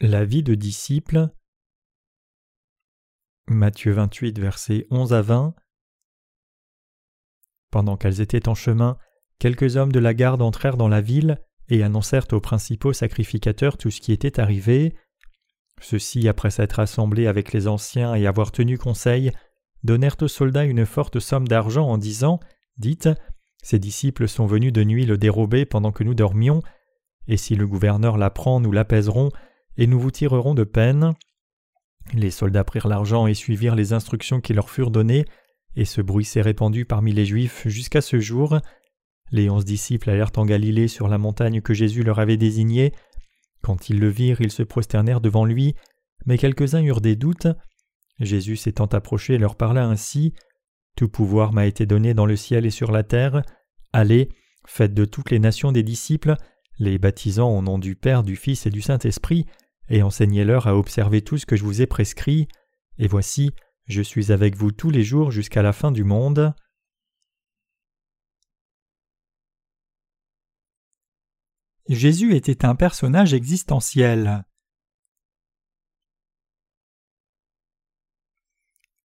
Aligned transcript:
La 0.00 0.24
vie 0.24 0.44
de 0.44 0.54
disciple 0.54 1.28
Matthieu 3.48 3.90
28 3.90 4.38
versets 4.38 4.86
11 4.92 5.12
à 5.12 5.22
20 5.22 5.56
Pendant 7.72 7.96
qu'elles 7.96 8.20
étaient 8.20 8.48
en 8.48 8.54
chemin, 8.54 8.96
quelques 9.40 9.76
hommes 9.76 9.90
de 9.90 9.98
la 9.98 10.14
garde 10.14 10.40
entrèrent 10.40 10.76
dans 10.76 10.86
la 10.86 11.00
ville 11.00 11.42
et 11.68 11.82
annoncèrent 11.82 12.28
aux 12.30 12.40
principaux 12.40 12.92
sacrificateurs 12.92 13.76
tout 13.76 13.90
ce 13.90 14.00
qui 14.00 14.12
était 14.12 14.38
arrivé. 14.38 14.94
Ceux-ci, 15.80 16.28
après 16.28 16.52
s'être 16.52 16.78
assemblés 16.78 17.26
avec 17.26 17.52
les 17.52 17.66
anciens 17.66 18.14
et 18.14 18.28
avoir 18.28 18.52
tenu 18.52 18.78
conseil, 18.78 19.32
donnèrent 19.82 20.22
aux 20.22 20.28
soldats 20.28 20.64
une 20.64 20.86
forte 20.86 21.18
somme 21.18 21.48
d'argent 21.48 21.88
en 21.88 21.98
disant 21.98 22.38
Dites, 22.76 23.08
ces 23.64 23.80
disciples 23.80 24.28
sont 24.28 24.46
venus 24.46 24.72
de 24.72 24.84
nuit 24.84 25.06
le 25.06 25.18
dérober 25.18 25.66
pendant 25.66 25.90
que 25.90 26.04
nous 26.04 26.14
dormions, 26.14 26.62
et 27.26 27.36
si 27.36 27.56
le 27.56 27.66
gouverneur 27.66 28.16
l'apprend, 28.16 28.60
nous 28.60 28.70
l'apaiserons 28.70 29.30
et 29.78 29.86
nous 29.86 29.98
vous 29.98 30.10
tirerons 30.10 30.54
de 30.54 30.64
peine. 30.64 31.14
Les 32.12 32.30
soldats 32.30 32.64
prirent 32.64 32.88
l'argent 32.88 33.26
et 33.26 33.34
suivirent 33.34 33.76
les 33.76 33.92
instructions 33.92 34.40
qui 34.40 34.52
leur 34.52 34.70
furent 34.70 34.90
données, 34.90 35.24
et 35.76 35.84
ce 35.84 36.00
bruit 36.00 36.24
s'est 36.24 36.42
répandu 36.42 36.84
parmi 36.84 37.12
les 37.12 37.24
Juifs 37.24 37.66
jusqu'à 37.66 38.00
ce 38.00 38.18
jour. 38.18 38.58
Les 39.30 39.48
onze 39.48 39.64
disciples 39.64 40.10
allèrent 40.10 40.32
en 40.36 40.44
Galilée 40.44 40.88
sur 40.88 41.08
la 41.08 41.18
montagne 41.18 41.60
que 41.60 41.74
Jésus 41.74 42.02
leur 42.02 42.18
avait 42.18 42.36
désignée. 42.36 42.92
Quand 43.62 43.88
ils 43.88 44.00
le 44.00 44.08
virent, 44.08 44.40
ils 44.40 44.50
se 44.50 44.62
prosternèrent 44.62 45.20
devant 45.20 45.44
lui, 45.44 45.74
mais 46.26 46.38
quelques-uns 46.38 46.82
eurent 46.82 47.00
des 47.00 47.16
doutes. 47.16 47.46
Jésus 48.18 48.56
s'étant 48.56 48.86
approché 48.86 49.38
leur 49.38 49.56
parla 49.56 49.86
ainsi. 49.86 50.34
Tout 50.96 51.08
pouvoir 51.08 51.52
m'a 51.52 51.66
été 51.66 51.86
donné 51.86 52.14
dans 52.14 52.26
le 52.26 52.36
ciel 52.36 52.66
et 52.66 52.70
sur 52.70 52.90
la 52.90 53.04
terre. 53.04 53.42
Allez, 53.92 54.30
faites 54.66 54.94
de 54.94 55.04
toutes 55.04 55.30
les 55.30 55.38
nations 55.38 55.70
des 55.70 55.84
disciples, 55.84 56.34
les 56.78 56.98
baptisant 56.98 57.50
au 57.56 57.62
nom 57.62 57.78
du 57.78 57.94
Père, 57.94 58.22
du 58.22 58.34
Fils 58.34 58.66
et 58.66 58.70
du 58.70 58.80
Saint-Esprit, 58.80 59.46
et 59.88 60.02
enseignez-leur 60.02 60.66
à 60.66 60.76
observer 60.76 61.22
tout 61.22 61.38
ce 61.38 61.46
que 61.46 61.56
je 61.56 61.64
vous 61.64 61.80
ai 61.82 61.86
prescrit, 61.86 62.48
et 62.98 63.08
voici, 63.08 63.52
je 63.86 64.02
suis 64.02 64.32
avec 64.32 64.56
vous 64.56 64.72
tous 64.72 64.90
les 64.90 65.02
jours 65.02 65.30
jusqu'à 65.30 65.62
la 65.62 65.72
fin 65.72 65.90
du 65.90 66.04
monde. 66.04 66.54
Jésus 71.88 72.34
était 72.34 72.66
un 72.66 72.74
personnage 72.74 73.32
existentiel. 73.32 74.44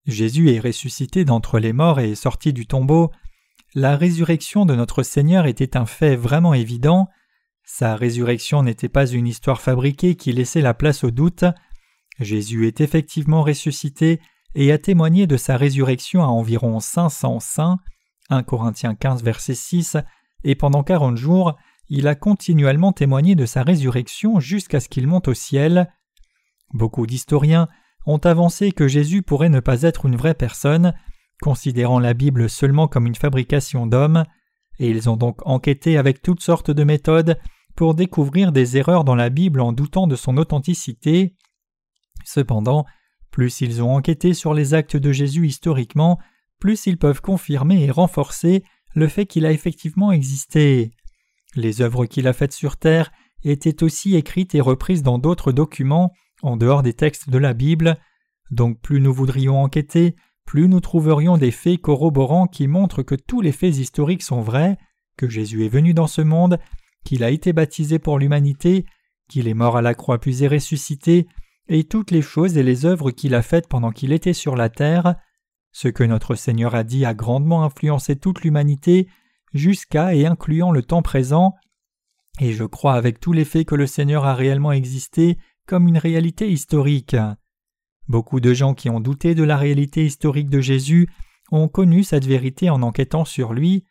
Jésus 0.05 0.51
est 0.51 0.59
ressuscité 0.59 1.23
d'entre 1.23 1.59
les 1.59 1.71
morts 1.71 2.01
et 2.01 2.11
est 2.11 2.15
sorti 2.15 2.51
du 2.51 2.67
tombeau. 2.67 3.09
La 3.73 3.95
résurrection 3.95 4.65
de 4.65 4.75
notre 4.75 5.01
Seigneur 5.01 5.45
était 5.45 5.77
un 5.77 5.85
fait 5.85 6.17
vraiment 6.17 6.53
évident. 6.53 7.07
Sa 7.65 7.95
résurrection 7.95 8.61
n'était 8.61 8.89
pas 8.89 9.07
une 9.07 9.27
histoire 9.27 9.61
fabriquée 9.61 10.15
qui 10.15 10.33
laissait 10.33 10.61
la 10.61 10.73
place 10.73 11.03
au 11.03 11.11
doute. 11.11 11.45
Jésus 12.19 12.67
est 12.67 12.81
effectivement 12.81 13.41
ressuscité 13.41 14.19
et 14.53 14.71
a 14.71 14.77
témoigné 14.77 15.27
de 15.27 15.37
sa 15.37 15.57
résurrection 15.57 16.23
à 16.23 16.27
environ 16.27 16.79
500 16.79 17.39
saints, 17.39 17.79
1 18.29 18.43
Corinthiens 18.43 18.95
15 18.95 19.23
verset 19.23 19.55
6, 19.55 19.97
et 20.43 20.55
pendant 20.55 20.83
quarante 20.83 21.17
jours, 21.17 21.55
il 21.89 22.07
a 22.07 22.15
continuellement 22.15 22.91
témoigné 22.91 23.35
de 23.35 23.45
sa 23.45 23.63
résurrection 23.63 24.39
jusqu'à 24.39 24.79
ce 24.79 24.89
qu'il 24.89 25.07
monte 25.07 25.27
au 25.27 25.33
ciel. 25.33 25.91
Beaucoup 26.73 27.07
d'historiens 27.07 27.67
ont 28.05 28.17
avancé 28.17 28.71
que 28.71 28.87
Jésus 28.87 29.21
pourrait 29.21 29.49
ne 29.49 29.61
pas 29.61 29.83
être 29.83 30.05
une 30.05 30.17
vraie 30.17 30.33
personne, 30.33 30.93
considérant 31.41 31.99
la 31.99 32.13
Bible 32.13 32.49
seulement 32.49 32.87
comme 32.87 33.07
une 33.07 33.15
fabrication 33.15 33.87
d'hommes, 33.87 34.25
et 34.79 34.89
ils 34.89 35.09
ont 35.09 35.17
donc 35.17 35.39
enquêté 35.45 35.97
avec 35.97 36.21
toutes 36.21 36.41
sortes 36.41 36.71
de 36.71 36.83
méthodes 36.83 37.39
pour 37.75 37.95
découvrir 37.95 38.51
des 38.51 38.77
erreurs 38.77 39.03
dans 39.03 39.15
la 39.15 39.29
Bible 39.29 39.61
en 39.61 39.71
doutant 39.71 40.07
de 40.07 40.15
son 40.15 40.37
authenticité. 40.37 41.35
Cependant, 42.23 42.85
plus 43.31 43.61
ils 43.61 43.81
ont 43.81 43.95
enquêté 43.95 44.33
sur 44.33 44.53
les 44.53 44.73
actes 44.73 44.95
de 44.95 45.11
Jésus 45.11 45.47
historiquement, 45.47 46.19
plus 46.59 46.85
ils 46.85 46.97
peuvent 46.97 47.21
confirmer 47.21 47.83
et 47.83 47.91
renforcer 47.91 48.63
le 48.95 49.07
fait 49.07 49.25
qu'il 49.25 49.45
a 49.45 49.51
effectivement 49.51 50.11
existé. 50.11 50.91
Les 51.55 51.81
œuvres 51.81 52.05
qu'il 52.05 52.27
a 52.27 52.33
faites 52.33 52.53
sur 52.53 52.77
terre 52.77 53.11
étaient 53.43 53.83
aussi 53.83 54.15
écrites 54.15 54.55
et 54.55 54.61
reprises 54.61 55.03
dans 55.03 55.17
d'autres 55.17 55.51
documents 55.51 56.13
en 56.41 56.57
dehors 56.57 56.83
des 56.83 56.93
textes 56.93 57.29
de 57.29 57.37
la 57.37 57.53
Bible, 57.53 57.97
donc 58.51 58.79
plus 58.81 59.01
nous 59.01 59.13
voudrions 59.13 59.61
enquêter, 59.61 60.15
plus 60.45 60.67
nous 60.67 60.79
trouverions 60.79 61.37
des 61.37 61.51
faits 61.51 61.81
corroborants 61.81 62.47
qui 62.47 62.67
montrent 62.67 63.01
que 63.01 63.15
tous 63.15 63.41
les 63.41 63.51
faits 63.51 63.77
historiques 63.77 64.23
sont 64.23 64.41
vrais, 64.41 64.77
que 65.17 65.29
Jésus 65.29 65.65
est 65.65 65.69
venu 65.69 65.93
dans 65.93 66.07
ce 66.07 66.21
monde, 66.21 66.59
qu'il 67.03 67.23
a 67.23 67.29
été 67.29 67.53
baptisé 67.53 67.99
pour 67.99 68.19
l'humanité, 68.19 68.85
qu'il 69.29 69.47
est 69.47 69.53
mort 69.53 69.77
à 69.77 69.81
la 69.81 69.93
croix 69.93 70.19
puis 70.19 70.43
est 70.43 70.47
ressuscité, 70.47 71.27
et 71.67 71.83
toutes 71.85 72.11
les 72.11 72.21
choses 72.21 72.57
et 72.57 72.63
les 72.63 72.85
œuvres 72.85 73.11
qu'il 73.11 73.35
a 73.35 73.41
faites 73.41 73.67
pendant 73.67 73.91
qu'il 73.91 74.11
était 74.11 74.33
sur 74.33 74.55
la 74.55 74.69
terre. 74.69 75.15
Ce 75.71 75.87
que 75.87 76.03
notre 76.03 76.35
Seigneur 76.35 76.75
a 76.75 76.83
dit 76.83 77.05
a 77.05 77.13
grandement 77.13 77.63
influencé 77.63 78.15
toute 78.15 78.41
l'humanité, 78.41 79.07
jusqu'à 79.53 80.15
et 80.15 80.25
incluant 80.25 80.71
le 80.71 80.81
temps 80.81 81.01
présent, 81.01 81.53
et 82.39 82.53
je 82.53 82.63
crois 82.63 82.93
avec 82.93 83.19
tous 83.19 83.33
les 83.33 83.45
faits 83.45 83.67
que 83.67 83.75
le 83.75 83.87
Seigneur 83.87 84.25
a 84.25 84.33
réellement 84.33 84.71
existé 84.71 85.37
comme 85.67 85.87
une 85.87 85.97
réalité 85.97 86.51
historique. 86.51 87.15
Beaucoup 88.07 88.39
de 88.39 88.53
gens 88.53 88.73
qui 88.73 88.89
ont 88.89 88.99
douté 88.99 89.35
de 89.35 89.43
la 89.43 89.55
réalité 89.55 90.05
historique 90.05 90.49
de 90.49 90.59
Jésus 90.59 91.07
ont 91.51 91.67
connu 91.67 92.03
cette 92.03 92.25
vérité 92.25 92.69
en 92.69 92.81
enquêtant 92.81 93.25
sur 93.25 93.53
lui. 93.53 93.85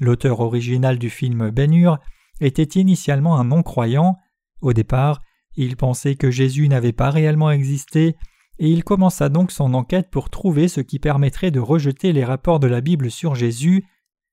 L'auteur 0.00 0.40
original 0.40 0.98
du 0.98 1.10
film 1.10 1.50
Ben-Hur 1.50 1.98
était 2.40 2.80
initialement 2.80 3.38
un 3.38 3.44
non-croyant. 3.44 4.16
Au 4.60 4.72
départ, 4.72 5.20
il 5.56 5.76
pensait 5.76 6.16
que 6.16 6.30
Jésus 6.30 6.68
n'avait 6.68 6.92
pas 6.92 7.10
réellement 7.10 7.50
existé, 7.50 8.16
et 8.58 8.68
il 8.68 8.84
commença 8.84 9.28
donc 9.28 9.50
son 9.50 9.74
enquête 9.74 10.10
pour 10.10 10.30
trouver 10.30 10.68
ce 10.68 10.80
qui 10.80 10.98
permettrait 10.98 11.50
de 11.50 11.60
rejeter 11.60 12.12
les 12.12 12.24
rapports 12.24 12.60
de 12.60 12.66
la 12.66 12.80
Bible 12.80 13.10
sur 13.10 13.34
Jésus, 13.34 13.84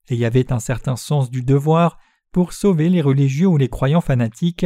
et 0.09 0.15
y 0.15 0.25
avait 0.25 0.51
un 0.51 0.59
certain 0.59 0.95
sens 0.95 1.29
du 1.29 1.43
devoir 1.43 1.99
pour 2.31 2.53
sauver 2.53 2.89
les 2.89 3.01
religieux 3.01 3.47
ou 3.47 3.57
les 3.57 3.69
croyants 3.69 4.01
fanatiques. 4.01 4.65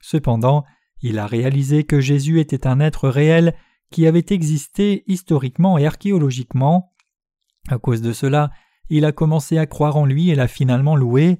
Cependant, 0.00 0.64
il 1.02 1.18
a 1.18 1.26
réalisé 1.26 1.84
que 1.84 2.00
Jésus 2.00 2.40
était 2.40 2.66
un 2.66 2.80
être 2.80 3.08
réel 3.08 3.54
qui 3.90 4.06
avait 4.06 4.26
existé 4.30 5.02
historiquement 5.06 5.78
et 5.78 5.86
archéologiquement. 5.86 6.92
À 7.68 7.78
cause 7.78 8.02
de 8.02 8.12
cela, 8.12 8.50
il 8.88 9.04
a 9.04 9.12
commencé 9.12 9.58
à 9.58 9.66
croire 9.66 9.96
en 9.96 10.04
lui 10.04 10.30
et 10.30 10.34
l'a 10.34 10.48
finalement 10.48 10.96
loué. 10.96 11.38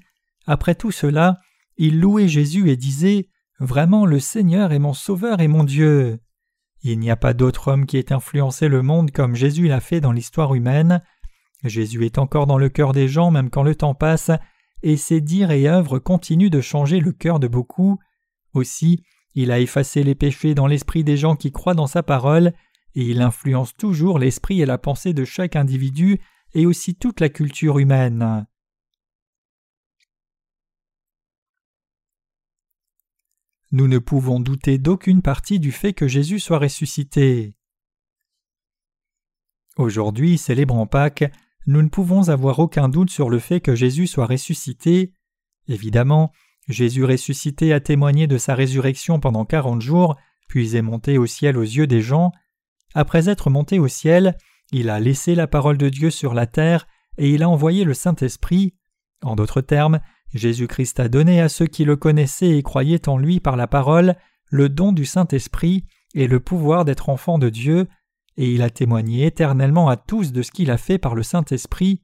Après 0.50 0.74
tout 0.74 0.90
cela, 0.90 1.38
il 1.76 2.00
louait 2.00 2.26
Jésus 2.26 2.70
et 2.70 2.76
disait 2.76 3.28
Vraiment 3.60 4.04
le 4.04 4.18
Seigneur 4.18 4.72
est 4.72 4.80
mon 4.80 4.94
Sauveur 4.94 5.40
et 5.40 5.46
mon 5.46 5.62
Dieu. 5.62 6.18
Il 6.82 6.98
n'y 6.98 7.08
a 7.08 7.14
pas 7.14 7.34
d'autre 7.34 7.68
homme 7.68 7.86
qui 7.86 7.98
ait 7.98 8.12
influencé 8.12 8.66
le 8.66 8.82
monde 8.82 9.12
comme 9.12 9.36
Jésus 9.36 9.68
l'a 9.68 9.78
fait 9.78 10.00
dans 10.00 10.10
l'histoire 10.10 10.56
humaine. 10.56 11.04
Jésus 11.62 12.04
est 12.04 12.18
encore 12.18 12.48
dans 12.48 12.58
le 12.58 12.68
cœur 12.68 12.90
des 12.90 13.06
gens 13.06 13.30
même 13.30 13.48
quand 13.48 13.62
le 13.62 13.76
temps 13.76 13.94
passe, 13.94 14.32
et 14.82 14.96
ses 14.96 15.20
dires 15.20 15.52
et 15.52 15.68
œuvres 15.68 16.00
continuent 16.00 16.50
de 16.50 16.60
changer 16.60 16.98
le 16.98 17.12
cœur 17.12 17.38
de 17.38 17.46
beaucoup. 17.46 18.00
Aussi, 18.52 19.04
il 19.36 19.52
a 19.52 19.60
effacé 19.60 20.02
les 20.02 20.16
péchés 20.16 20.56
dans 20.56 20.66
l'esprit 20.66 21.04
des 21.04 21.16
gens 21.16 21.36
qui 21.36 21.52
croient 21.52 21.74
dans 21.74 21.86
sa 21.86 22.02
parole, 22.02 22.54
et 22.96 23.04
il 23.04 23.22
influence 23.22 23.76
toujours 23.76 24.18
l'esprit 24.18 24.60
et 24.60 24.66
la 24.66 24.78
pensée 24.78 25.12
de 25.12 25.24
chaque 25.24 25.54
individu 25.54 26.18
et 26.54 26.66
aussi 26.66 26.96
toute 26.96 27.20
la 27.20 27.28
culture 27.28 27.78
humaine. 27.78 28.48
Nous 33.72 33.86
ne 33.86 33.98
pouvons 33.98 34.40
douter 34.40 34.78
d'aucune 34.78 35.22
partie 35.22 35.60
du 35.60 35.70
fait 35.70 35.92
que 35.92 36.08
Jésus 36.08 36.40
soit 36.40 36.58
ressuscité. 36.58 37.54
Aujourd'hui, 39.76 40.38
célébrant 40.38 40.86
Pâques, 40.86 41.30
nous 41.66 41.80
ne 41.82 41.88
pouvons 41.88 42.30
avoir 42.30 42.58
aucun 42.58 42.88
doute 42.88 43.10
sur 43.10 43.30
le 43.30 43.38
fait 43.38 43.60
que 43.60 43.76
Jésus 43.76 44.08
soit 44.08 44.26
ressuscité. 44.26 45.12
Évidemment, 45.68 46.32
Jésus 46.68 47.04
ressuscité 47.04 47.72
a 47.72 47.78
témoigné 47.78 48.26
de 48.26 48.38
sa 48.38 48.56
résurrection 48.56 49.20
pendant 49.20 49.44
quarante 49.44 49.82
jours, 49.82 50.16
puis 50.48 50.74
est 50.74 50.82
monté 50.82 51.16
au 51.16 51.26
ciel 51.26 51.56
aux 51.56 51.62
yeux 51.62 51.86
des 51.86 52.02
gens. 52.02 52.32
Après 52.94 53.28
être 53.28 53.50
monté 53.50 53.78
au 53.78 53.86
ciel, 53.86 54.36
il 54.72 54.90
a 54.90 54.98
laissé 54.98 55.36
la 55.36 55.46
parole 55.46 55.78
de 55.78 55.88
Dieu 55.88 56.10
sur 56.10 56.34
la 56.34 56.46
terre 56.46 56.88
et 57.18 57.30
il 57.30 57.44
a 57.44 57.48
envoyé 57.48 57.84
le 57.84 57.94
Saint-Esprit. 57.94 58.74
En 59.22 59.36
d'autres 59.36 59.60
termes, 59.60 60.00
Jésus-Christ 60.34 61.00
a 61.00 61.08
donné 61.08 61.40
à 61.40 61.48
ceux 61.48 61.66
qui 61.66 61.84
le 61.84 61.96
connaissaient 61.96 62.56
et 62.56 62.62
croyaient 62.62 63.08
en 63.08 63.18
lui 63.18 63.40
par 63.40 63.56
la 63.56 63.66
parole 63.66 64.16
le 64.46 64.68
don 64.68 64.92
du 64.92 65.04
Saint-Esprit 65.04 65.84
et 66.14 66.26
le 66.26 66.40
pouvoir 66.40 66.84
d'être 66.84 67.08
enfant 67.08 67.38
de 67.38 67.48
Dieu, 67.48 67.88
et 68.36 68.52
il 68.52 68.62
a 68.62 68.70
témoigné 68.70 69.26
éternellement 69.26 69.88
à 69.88 69.96
tous 69.96 70.32
de 70.32 70.42
ce 70.42 70.50
qu'il 70.50 70.70
a 70.70 70.76
fait 70.76 70.98
par 70.98 71.14
le 71.14 71.22
Saint-Esprit. 71.22 72.02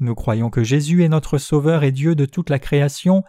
Nous 0.00 0.14
croyons 0.14 0.50
que 0.50 0.64
Jésus 0.64 1.04
est 1.04 1.08
notre 1.08 1.38
Sauveur 1.38 1.84
et 1.84 1.92
Dieu 1.92 2.14
de 2.14 2.26
toute 2.26 2.50
la 2.50 2.58
création, 2.58 3.22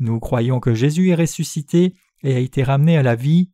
nous 0.00 0.20
croyons 0.20 0.60
que 0.60 0.74
Jésus 0.74 1.10
est 1.10 1.14
ressuscité 1.14 1.94
et 2.22 2.34
a 2.34 2.38
été 2.38 2.62
ramené 2.62 2.96
à 2.96 3.02
la 3.02 3.16
vie. 3.16 3.50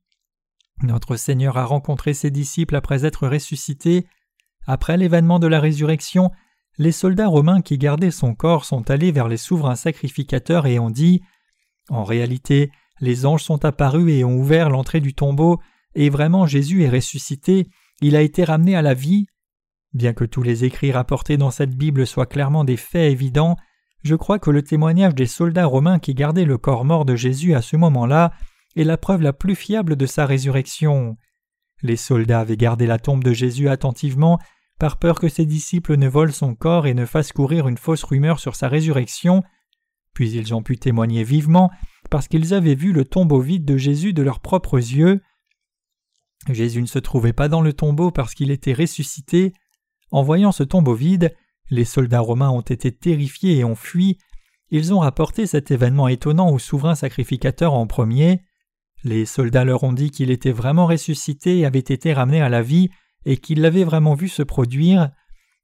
Notre 0.82 1.16
Seigneur 1.16 1.56
a 1.56 1.64
rencontré 1.64 2.12
ses 2.12 2.30
disciples 2.30 2.76
après 2.76 3.04
être 3.04 3.28
ressuscité. 3.28 4.06
Après 4.66 4.96
l'événement 4.96 5.38
de 5.38 5.46
la 5.46 5.60
résurrection, 5.60 6.30
les 6.78 6.92
soldats 6.92 7.28
romains 7.28 7.62
qui 7.62 7.78
gardaient 7.78 8.10
son 8.10 8.34
corps 8.34 8.64
sont 8.64 8.90
allés 8.90 9.12
vers 9.12 9.28
les 9.28 9.36
souverains 9.36 9.76
sacrificateurs 9.76 10.66
et 10.66 10.78
ont 10.78 10.90
dit 10.90 11.22
En 11.88 12.04
réalité, 12.04 12.70
les 13.00 13.26
anges 13.26 13.44
sont 13.44 13.64
apparus 13.64 14.12
et 14.12 14.24
ont 14.24 14.36
ouvert 14.36 14.70
l'entrée 14.70 15.00
du 15.00 15.14
tombeau, 15.14 15.60
et 15.94 16.10
vraiment 16.10 16.46
Jésus 16.46 16.82
est 16.82 16.88
ressuscité, 16.88 17.68
il 18.00 18.16
a 18.16 18.22
été 18.22 18.44
ramené 18.44 18.74
à 18.76 18.82
la 18.82 18.94
vie. 18.94 19.26
Bien 19.92 20.12
que 20.12 20.24
tous 20.24 20.42
les 20.42 20.64
écrits 20.64 20.90
rapportés 20.90 21.36
dans 21.36 21.52
cette 21.52 21.76
Bible 21.76 22.06
soient 22.06 22.26
clairement 22.26 22.64
des 22.64 22.76
faits 22.76 23.12
évidents, 23.12 23.56
je 24.02 24.16
crois 24.16 24.38
que 24.38 24.50
le 24.50 24.62
témoignage 24.62 25.14
des 25.14 25.26
soldats 25.26 25.66
romains 25.66 25.98
qui 25.98 26.14
gardaient 26.14 26.44
le 26.44 26.58
corps 26.58 26.84
mort 26.84 27.04
de 27.04 27.14
Jésus 27.14 27.54
à 27.54 27.62
ce 27.62 27.76
moment-là 27.76 28.32
est 28.76 28.84
la 28.84 28.96
preuve 28.96 29.22
la 29.22 29.32
plus 29.32 29.54
fiable 29.54 29.96
de 29.96 30.06
sa 30.06 30.26
résurrection. 30.26 31.16
Les 31.82 31.96
soldats 31.96 32.40
avaient 32.40 32.56
gardé 32.56 32.86
la 32.86 32.98
tombe 32.98 33.22
de 33.22 33.32
Jésus 33.32 33.68
attentivement 33.68 34.38
par 34.78 34.98
peur 34.98 35.20
que 35.20 35.28
ses 35.28 35.46
disciples 35.46 35.96
ne 35.96 36.08
volent 36.08 36.32
son 36.32 36.54
corps 36.54 36.86
et 36.86 36.94
ne 36.94 37.06
fassent 37.06 37.32
courir 37.32 37.68
une 37.68 37.78
fausse 37.78 38.02
rumeur 38.02 38.40
sur 38.40 38.56
sa 38.56 38.68
résurrection, 38.68 39.42
puis 40.14 40.30
ils 40.30 40.54
ont 40.54 40.62
pu 40.62 40.78
témoigner 40.78 41.24
vivement 41.24 41.70
parce 42.10 42.28
qu'ils 42.28 42.54
avaient 42.54 42.74
vu 42.74 42.92
le 42.92 43.04
tombeau 43.04 43.40
vide 43.40 43.64
de 43.64 43.76
Jésus 43.76 44.12
de 44.12 44.22
leurs 44.22 44.40
propres 44.40 44.76
yeux. 44.76 45.20
Jésus 46.48 46.82
ne 46.82 46.86
se 46.86 46.98
trouvait 46.98 47.32
pas 47.32 47.48
dans 47.48 47.60
le 47.60 47.72
tombeau 47.72 48.10
parce 48.10 48.34
qu'il 48.34 48.50
était 48.50 48.72
ressuscité. 48.72 49.52
En 50.10 50.22
voyant 50.22 50.52
ce 50.52 50.62
tombeau 50.62 50.94
vide, 50.94 51.34
les 51.70 51.84
soldats 51.84 52.20
romains 52.20 52.50
ont 52.50 52.60
été 52.60 52.92
terrifiés 52.92 53.58
et 53.58 53.64
ont 53.64 53.74
fui. 53.74 54.18
Ils 54.70 54.92
ont 54.92 55.00
rapporté 55.00 55.46
cet 55.46 55.70
événement 55.70 56.08
étonnant 56.08 56.50
au 56.50 56.58
souverain 56.58 56.94
sacrificateur 56.94 57.72
en 57.72 57.86
premier. 57.86 58.42
Les 59.02 59.26
soldats 59.26 59.64
leur 59.64 59.82
ont 59.84 59.92
dit 59.92 60.10
qu'il 60.10 60.30
était 60.30 60.52
vraiment 60.52 60.86
ressuscité 60.86 61.58
et 61.58 61.66
avait 61.66 61.78
été 61.78 62.12
ramené 62.12 62.40
à 62.40 62.48
la 62.48 62.62
vie 62.62 62.90
et 63.24 63.36
qu'ils 63.36 63.60
l'avaient 63.60 63.84
vraiment 63.84 64.14
vu 64.14 64.28
se 64.28 64.42
produire. 64.42 65.10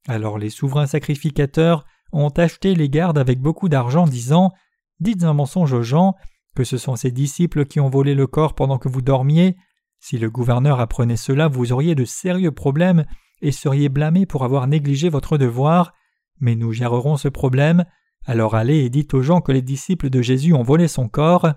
Alors 0.07 0.37
les 0.37 0.49
souverains 0.49 0.87
sacrificateurs 0.87 1.85
ont 2.11 2.29
acheté 2.29 2.75
les 2.75 2.89
gardes 2.89 3.17
avec 3.17 3.39
beaucoup 3.39 3.69
d'argent, 3.69 4.05
disant 4.05 4.51
Dites 4.99 5.23
un 5.23 5.33
mensonge 5.33 5.73
aux 5.73 5.81
gens, 5.81 6.15
que 6.55 6.63
ce 6.63 6.77
sont 6.77 6.95
ces 6.95 7.11
disciples 7.11 7.65
qui 7.65 7.79
ont 7.79 7.89
volé 7.89 8.13
le 8.13 8.27
corps 8.27 8.53
pendant 8.53 8.77
que 8.77 8.89
vous 8.89 9.01
dormiez. 9.01 9.57
Si 9.99 10.17
le 10.17 10.29
gouverneur 10.29 10.79
apprenait 10.79 11.17
cela, 11.17 11.47
vous 11.47 11.71
auriez 11.71 11.95
de 11.95 12.05
sérieux 12.05 12.51
problèmes 12.51 13.05
et 13.41 13.51
seriez 13.51 13.89
blâmés 13.89 14.25
pour 14.25 14.43
avoir 14.43 14.67
négligé 14.67 15.09
votre 15.09 15.37
devoir. 15.37 15.93
Mais 16.39 16.55
nous 16.55 16.71
gérerons 16.71 17.17
ce 17.17 17.27
problème. 17.27 17.85
Alors 18.25 18.55
allez 18.55 18.79
et 18.79 18.89
dites 18.89 19.13
aux 19.13 19.21
gens 19.21 19.41
que 19.41 19.51
les 19.51 19.61
disciples 19.61 20.09
de 20.09 20.21
Jésus 20.21 20.53
ont 20.53 20.63
volé 20.63 20.87
son 20.87 21.07
corps. 21.07 21.53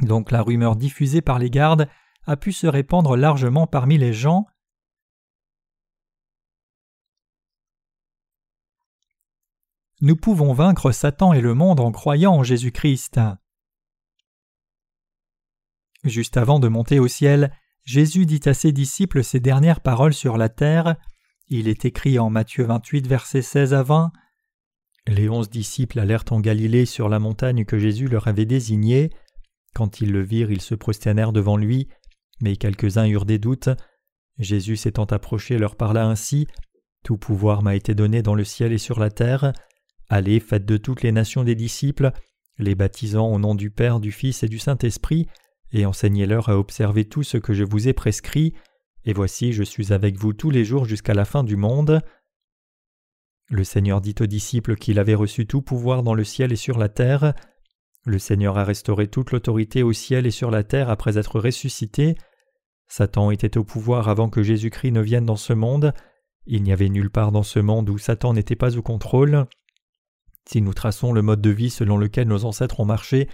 Donc 0.00 0.30
la 0.30 0.42
rumeur 0.42 0.76
diffusée 0.76 1.22
par 1.22 1.38
les 1.38 1.50
gardes 1.50 1.88
a 2.26 2.36
pu 2.36 2.52
se 2.52 2.66
répandre 2.66 3.16
largement 3.16 3.66
parmi 3.66 3.98
les 3.98 4.12
gens. 4.12 4.46
Nous 10.04 10.16
pouvons 10.16 10.52
vaincre 10.52 10.90
Satan 10.90 11.32
et 11.32 11.40
le 11.40 11.54
monde 11.54 11.78
en 11.78 11.92
croyant 11.92 12.34
en 12.34 12.42
Jésus-Christ. 12.42 13.20
Juste 16.02 16.36
avant 16.36 16.58
de 16.58 16.66
monter 16.66 16.98
au 16.98 17.06
ciel, 17.06 17.52
Jésus 17.84 18.26
dit 18.26 18.40
à 18.46 18.52
ses 18.52 18.72
disciples 18.72 19.22
ces 19.22 19.38
dernières 19.38 19.80
paroles 19.80 20.12
sur 20.12 20.36
la 20.36 20.48
terre. 20.48 20.96
Il 21.46 21.68
est 21.68 21.84
écrit 21.84 22.18
en 22.18 22.30
Matthieu 22.30 22.64
28, 22.64 23.06
versets 23.06 23.42
16 23.42 23.74
à 23.74 23.84
20. 23.84 24.10
Les 25.06 25.28
onze 25.28 25.50
disciples 25.50 26.00
allèrent 26.00 26.24
en 26.30 26.40
Galilée 26.40 26.84
sur 26.84 27.08
la 27.08 27.20
montagne 27.20 27.64
que 27.64 27.78
Jésus 27.78 28.08
leur 28.08 28.26
avait 28.26 28.44
désignée. 28.44 29.10
Quand 29.72 30.00
ils 30.00 30.10
le 30.10 30.22
virent, 30.22 30.50
ils 30.50 30.60
se 30.60 30.74
prosternèrent 30.74 31.32
devant 31.32 31.56
lui, 31.56 31.86
mais 32.40 32.56
quelques-uns 32.56 33.06
eurent 33.06 33.24
des 33.24 33.38
doutes. 33.38 33.68
Jésus 34.36 34.74
s'étant 34.74 35.04
approché 35.04 35.58
leur 35.58 35.76
parla 35.76 36.06
ainsi 36.06 36.48
Tout 37.04 37.18
pouvoir 37.18 37.62
m'a 37.62 37.76
été 37.76 37.94
donné 37.94 38.22
dans 38.22 38.34
le 38.34 38.42
ciel 38.42 38.72
et 38.72 38.78
sur 38.78 38.98
la 38.98 39.10
terre. 39.10 39.52
Allez, 40.14 40.40
faites 40.40 40.66
de 40.66 40.76
toutes 40.76 41.00
les 41.00 41.10
nations 41.10 41.42
des 41.42 41.54
disciples, 41.54 42.12
les 42.58 42.74
baptisant 42.74 43.32
au 43.32 43.38
nom 43.38 43.54
du 43.54 43.70
Père, 43.70 43.98
du 43.98 44.12
Fils 44.12 44.42
et 44.42 44.46
du 44.46 44.58
Saint-Esprit, 44.58 45.26
et 45.72 45.86
enseignez-leur 45.86 46.50
à 46.50 46.58
observer 46.58 47.06
tout 47.06 47.22
ce 47.22 47.38
que 47.38 47.54
je 47.54 47.64
vous 47.64 47.88
ai 47.88 47.94
prescrit, 47.94 48.52
et 49.06 49.14
voici 49.14 49.54
je 49.54 49.62
suis 49.62 49.90
avec 49.94 50.18
vous 50.18 50.34
tous 50.34 50.50
les 50.50 50.66
jours 50.66 50.84
jusqu'à 50.84 51.14
la 51.14 51.24
fin 51.24 51.44
du 51.44 51.56
monde. 51.56 52.02
Le 53.48 53.64
Seigneur 53.64 54.02
dit 54.02 54.14
aux 54.20 54.26
disciples 54.26 54.76
qu'il 54.76 54.98
avait 54.98 55.14
reçu 55.14 55.46
tout 55.46 55.62
pouvoir 55.62 56.02
dans 56.02 56.12
le 56.12 56.24
ciel 56.24 56.52
et 56.52 56.56
sur 56.56 56.76
la 56.78 56.90
terre. 56.90 57.32
Le 58.04 58.18
Seigneur 58.18 58.58
a 58.58 58.64
restauré 58.64 59.08
toute 59.08 59.30
l'autorité 59.30 59.82
au 59.82 59.94
ciel 59.94 60.26
et 60.26 60.30
sur 60.30 60.50
la 60.50 60.62
terre 60.62 60.90
après 60.90 61.16
être 61.16 61.40
ressuscité. 61.40 62.16
Satan 62.86 63.30
était 63.30 63.56
au 63.56 63.64
pouvoir 63.64 64.10
avant 64.10 64.28
que 64.28 64.42
Jésus-Christ 64.42 64.92
ne 64.92 65.00
vienne 65.00 65.24
dans 65.24 65.36
ce 65.36 65.54
monde. 65.54 65.94
Il 66.44 66.64
n'y 66.64 66.72
avait 66.74 66.90
nulle 66.90 67.08
part 67.08 67.32
dans 67.32 67.42
ce 67.42 67.60
monde 67.60 67.88
où 67.88 67.96
Satan 67.96 68.34
n'était 68.34 68.56
pas 68.56 68.76
au 68.76 68.82
contrôle. 68.82 69.46
Si 70.48 70.60
nous 70.60 70.74
traçons 70.74 71.12
le 71.12 71.22
mode 71.22 71.40
de 71.40 71.50
vie 71.50 71.70
selon 71.70 71.96
lequel 71.96 72.28
nos 72.28 72.44
ancêtres 72.44 72.80
ont 72.80 72.84
marché, 72.84 73.28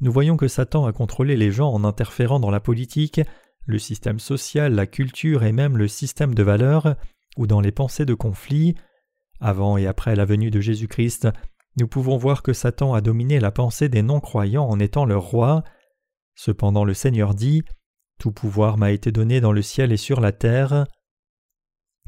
nous 0.00 0.12
voyons 0.12 0.36
que 0.36 0.48
Satan 0.48 0.86
a 0.86 0.92
contrôlé 0.92 1.36
les 1.36 1.52
gens 1.52 1.70
en 1.70 1.84
interférant 1.84 2.40
dans 2.40 2.50
la 2.50 2.60
politique, 2.60 3.20
le 3.66 3.78
système 3.78 4.18
social, 4.18 4.74
la 4.74 4.86
culture 4.86 5.44
et 5.44 5.52
même 5.52 5.76
le 5.76 5.88
système 5.88 6.34
de 6.34 6.42
valeurs, 6.42 6.96
ou 7.36 7.46
dans 7.46 7.60
les 7.60 7.72
pensées 7.72 8.04
de 8.04 8.14
conflit. 8.14 8.74
Avant 9.40 9.76
et 9.76 9.86
après 9.86 10.16
la 10.16 10.24
venue 10.24 10.50
de 10.50 10.60
Jésus-Christ, 10.60 11.28
nous 11.78 11.88
pouvons 11.88 12.16
voir 12.16 12.42
que 12.42 12.52
Satan 12.52 12.94
a 12.94 13.00
dominé 13.00 13.40
la 13.40 13.50
pensée 13.50 13.88
des 13.88 14.02
non-croyants 14.02 14.68
en 14.68 14.78
étant 14.78 15.04
leur 15.04 15.22
roi. 15.22 15.64
Cependant 16.34 16.84
le 16.84 16.94
Seigneur 16.94 17.34
dit 17.34 17.62
Tout 18.18 18.32
pouvoir 18.32 18.76
m'a 18.76 18.90
été 18.90 19.10
donné 19.10 19.40
dans 19.40 19.52
le 19.52 19.62
ciel 19.62 19.92
et 19.92 19.96
sur 19.96 20.20
la 20.20 20.32
terre. 20.32 20.86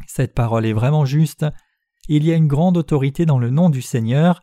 Cette 0.07 0.35
parole 0.35 0.67
est 0.67 0.73
vraiment 0.73 1.05
juste. 1.05 1.47
Il 2.09 2.25
y 2.25 2.33
a 2.33 2.37
une 2.37 2.49
grande 2.49 2.77
autorité 2.77 3.25
dans 3.25 3.39
le 3.39 3.51
nom 3.51 3.71
du 3.71 3.81
Seigneur. 3.81 4.43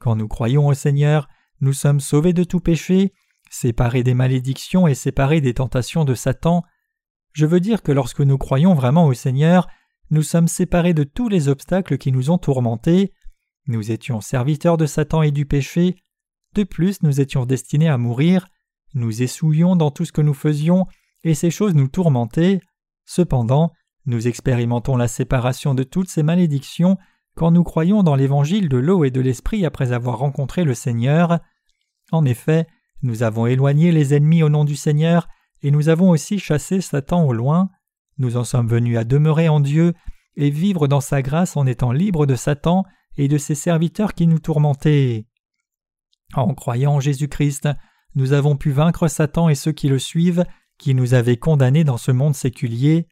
Quand 0.00 0.16
nous 0.16 0.26
croyons 0.26 0.66
au 0.66 0.74
Seigneur, 0.74 1.28
nous 1.60 1.72
sommes 1.72 2.00
sauvés 2.00 2.32
de 2.32 2.42
tout 2.44 2.60
péché, 2.60 3.12
séparés 3.48 4.02
des 4.02 4.14
malédictions 4.14 4.88
et 4.88 4.94
séparés 4.94 5.40
des 5.40 5.54
tentations 5.54 6.04
de 6.04 6.14
Satan. 6.14 6.64
Je 7.32 7.46
veux 7.46 7.60
dire 7.60 7.82
que 7.82 7.92
lorsque 7.92 8.20
nous 8.20 8.38
croyons 8.38 8.74
vraiment 8.74 9.06
au 9.06 9.14
Seigneur, 9.14 9.68
nous 10.10 10.22
sommes 10.22 10.48
séparés 10.48 10.94
de 10.94 11.04
tous 11.04 11.28
les 11.28 11.48
obstacles 11.48 11.96
qui 11.96 12.10
nous 12.10 12.30
ont 12.30 12.38
tourmentés. 12.38 13.12
Nous 13.68 13.92
étions 13.92 14.20
serviteurs 14.20 14.76
de 14.76 14.86
Satan 14.86 15.22
et 15.22 15.30
du 15.30 15.46
péché. 15.46 15.96
De 16.54 16.64
plus, 16.64 17.02
nous 17.02 17.20
étions 17.20 17.46
destinés 17.46 17.88
à 17.88 17.98
mourir. 17.98 18.46
Nous 18.94 19.22
essouillions 19.22 19.76
dans 19.76 19.90
tout 19.90 20.04
ce 20.04 20.12
que 20.12 20.22
nous 20.22 20.34
faisions, 20.34 20.86
et 21.22 21.34
ces 21.34 21.50
choses 21.50 21.74
nous 21.74 21.88
tourmentaient. 21.88 22.60
Cependant, 23.04 23.72
nous 24.06 24.28
expérimentons 24.28 24.96
la 24.96 25.08
séparation 25.08 25.74
de 25.74 25.82
toutes 25.82 26.08
ces 26.08 26.22
malédictions 26.22 26.96
quand 27.34 27.50
nous 27.50 27.64
croyons 27.64 28.02
dans 28.02 28.14
l'évangile 28.14 28.68
de 28.68 28.78
l'eau 28.78 29.04
et 29.04 29.10
de 29.10 29.20
l'esprit 29.20 29.66
après 29.66 29.92
avoir 29.92 30.18
rencontré 30.18 30.64
le 30.64 30.74
Seigneur. 30.74 31.38
En 32.12 32.24
effet, 32.24 32.66
nous 33.02 33.22
avons 33.22 33.46
éloigné 33.46 33.92
les 33.92 34.14
ennemis 34.14 34.42
au 34.42 34.48
nom 34.48 34.64
du 34.64 34.74
Seigneur, 34.74 35.28
et 35.62 35.70
nous 35.70 35.88
avons 35.88 36.10
aussi 36.10 36.38
chassé 36.38 36.80
Satan 36.80 37.24
au 37.24 37.32
loin. 37.32 37.68
Nous 38.18 38.36
en 38.36 38.44
sommes 38.44 38.68
venus 38.68 38.96
à 38.96 39.04
demeurer 39.04 39.48
en 39.48 39.60
Dieu 39.60 39.92
et 40.36 40.50
vivre 40.50 40.86
dans 40.86 41.00
sa 41.00 41.22
grâce 41.22 41.56
en 41.56 41.66
étant 41.66 41.92
libres 41.92 42.26
de 42.26 42.34
Satan 42.34 42.84
et 43.16 43.28
de 43.28 43.38
ses 43.38 43.54
serviteurs 43.54 44.14
qui 44.14 44.26
nous 44.26 44.38
tourmentaient. 44.38 45.26
En 46.34 46.54
croyant 46.54 46.94
en 46.94 47.00
Jésus-Christ, 47.00 47.68
nous 48.14 48.32
avons 48.32 48.56
pu 48.56 48.70
vaincre 48.70 49.08
Satan 49.08 49.48
et 49.48 49.54
ceux 49.54 49.72
qui 49.72 49.88
le 49.88 49.98
suivent, 49.98 50.44
qui 50.78 50.94
nous 50.94 51.14
avaient 51.14 51.36
condamnés 51.36 51.84
dans 51.84 51.96
ce 51.98 52.12
monde 52.12 52.34
séculier. 52.34 53.08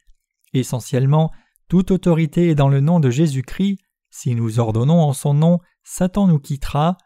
Essentiellement, 0.55 1.33
toute 1.69 1.91
autorité 1.91 2.51
est 2.51 2.55
dans 2.55 2.69
le 2.69 2.81
nom 2.81 3.01
de 3.01 3.11
Jésus-Christ. 3.11 3.81
Si 4.11 4.35
nous 4.35 4.61
ordonnons 4.61 5.01
en 5.01 5.13
son 5.13 5.35
nom, 5.35 5.59
Satan 5.83 6.29
nous 6.29 6.39
quittera, 6.39 6.97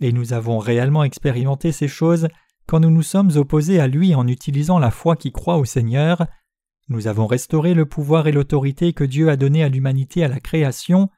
et 0.00 0.12
nous 0.12 0.32
avons 0.32 0.58
réellement 0.58 1.02
expérimenté 1.02 1.72
ces 1.72 1.88
choses 1.88 2.28
quand 2.66 2.80
nous 2.80 2.90
nous 2.90 3.02
sommes 3.02 3.36
opposés 3.36 3.80
à 3.80 3.86
lui 3.86 4.14
en 4.14 4.28
utilisant 4.28 4.78
la 4.78 4.90
foi 4.90 5.16
qui 5.16 5.32
croit 5.32 5.56
au 5.56 5.64
Seigneur. 5.64 6.26
Nous 6.88 7.06
avons 7.06 7.26
restauré 7.26 7.72
le 7.72 7.86
pouvoir 7.86 8.26
et 8.28 8.32
l'autorité 8.32 8.92
que 8.92 9.04
Dieu 9.04 9.30
a 9.30 9.36
donné 9.36 9.64
à 9.64 9.68
l'humanité 9.68 10.22
à 10.22 10.28
la 10.28 10.40
création. 10.40 11.08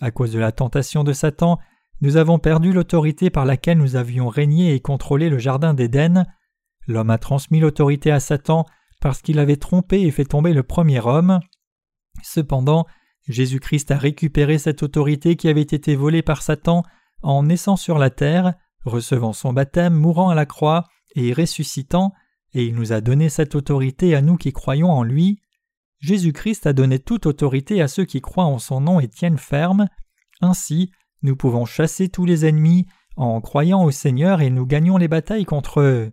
À 0.00 0.10
cause 0.10 0.32
de 0.32 0.38
la 0.38 0.52
tentation 0.52 1.04
de 1.04 1.12
Satan, 1.12 1.58
nous 2.00 2.16
avons 2.16 2.38
perdu 2.38 2.72
l'autorité 2.72 3.28
par 3.28 3.44
laquelle 3.44 3.78
nous 3.78 3.96
avions 3.96 4.28
régné 4.28 4.74
et 4.74 4.80
contrôlé 4.80 5.28
le 5.28 5.38
jardin 5.38 5.74
d'Éden. 5.74 6.24
L'homme 6.86 7.10
a 7.10 7.18
transmis 7.18 7.60
l'autorité 7.60 8.10
à 8.10 8.20
Satan 8.20 8.64
parce 9.00 9.22
qu'il 9.22 9.38
avait 9.38 9.56
trompé 9.56 10.02
et 10.02 10.10
fait 10.10 10.24
tomber 10.24 10.52
le 10.52 10.62
premier 10.62 11.00
homme. 11.00 11.40
Cependant, 12.22 12.86
Jésus-Christ 13.28 13.90
a 13.90 13.98
récupéré 13.98 14.58
cette 14.58 14.82
autorité 14.82 15.36
qui 15.36 15.48
avait 15.48 15.60
été 15.60 15.94
volée 15.94 16.22
par 16.22 16.42
Satan 16.42 16.82
en 17.22 17.42
naissant 17.42 17.76
sur 17.76 17.98
la 17.98 18.10
terre, 18.10 18.54
recevant 18.84 19.32
son 19.32 19.52
baptême, 19.52 19.94
mourant 19.94 20.30
à 20.30 20.34
la 20.34 20.46
croix 20.46 20.84
et 21.14 21.32
ressuscitant, 21.32 22.12
et 22.54 22.64
il 22.64 22.74
nous 22.74 22.92
a 22.92 23.00
donné 23.00 23.28
cette 23.28 23.54
autorité 23.54 24.14
à 24.14 24.22
nous 24.22 24.36
qui 24.36 24.52
croyons 24.52 24.90
en 24.90 25.02
lui. 25.02 25.40
Jésus-Christ 26.00 26.66
a 26.66 26.72
donné 26.72 26.98
toute 26.98 27.26
autorité 27.26 27.82
à 27.82 27.88
ceux 27.88 28.04
qui 28.04 28.20
croient 28.20 28.44
en 28.44 28.58
son 28.58 28.80
nom 28.80 29.00
et 29.00 29.08
tiennent 29.08 29.38
ferme. 29.38 29.88
Ainsi, 30.40 30.90
nous 31.22 31.36
pouvons 31.36 31.66
chasser 31.66 32.08
tous 32.08 32.24
les 32.24 32.46
ennemis 32.46 32.86
en 33.16 33.40
croyant 33.40 33.82
au 33.82 33.90
Seigneur 33.90 34.40
et 34.40 34.50
nous 34.50 34.64
gagnons 34.64 34.96
les 34.96 35.08
batailles 35.08 35.44
contre 35.44 35.80
eux. 35.80 36.12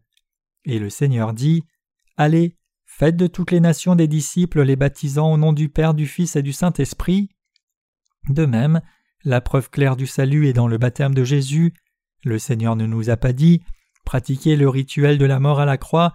Et 0.66 0.80
le 0.80 0.90
Seigneur 0.90 1.34
dit 1.34 1.64
Allez, 2.18 2.58
faites 2.98 3.18
de 3.18 3.28
toutes 3.28 3.52
les 3.52 3.60
nations 3.60 3.96
des 3.96 4.08
disciples 4.08 4.62
les 4.62 4.78
baptisant 4.78 5.34
au 5.34 5.38
nom 5.38 5.52
du 5.52 5.68
Père, 5.68 5.94
du 5.94 6.08
Fils 6.08 6.38
et 6.38 6.42
du 6.42 6.54
Saint-Esprit. 6.54 7.28
De 8.30 8.46
même, 8.46 8.80
la 9.26 9.42
preuve 9.42 9.70
claire 9.70 9.98
du 9.98 10.08
salut 10.08 10.48
est 10.48 10.54
dans 10.54 10.70
le 10.70 10.78
baptême 10.78 11.14
de 11.14 11.26
Jésus. 11.26 11.74
Le 12.24 12.40
Seigneur 12.40 12.78
ne 12.78 12.86
nous 12.86 13.10
a 13.10 13.18
pas 13.18 13.34
dit 13.34 13.62
pratiquer 14.06 14.56
le 14.56 14.70
rituel 14.70 15.18
de 15.18 15.26
la 15.26 15.42
mort 15.42 15.60
à 15.60 15.66
la 15.66 15.78
croix, 15.78 16.14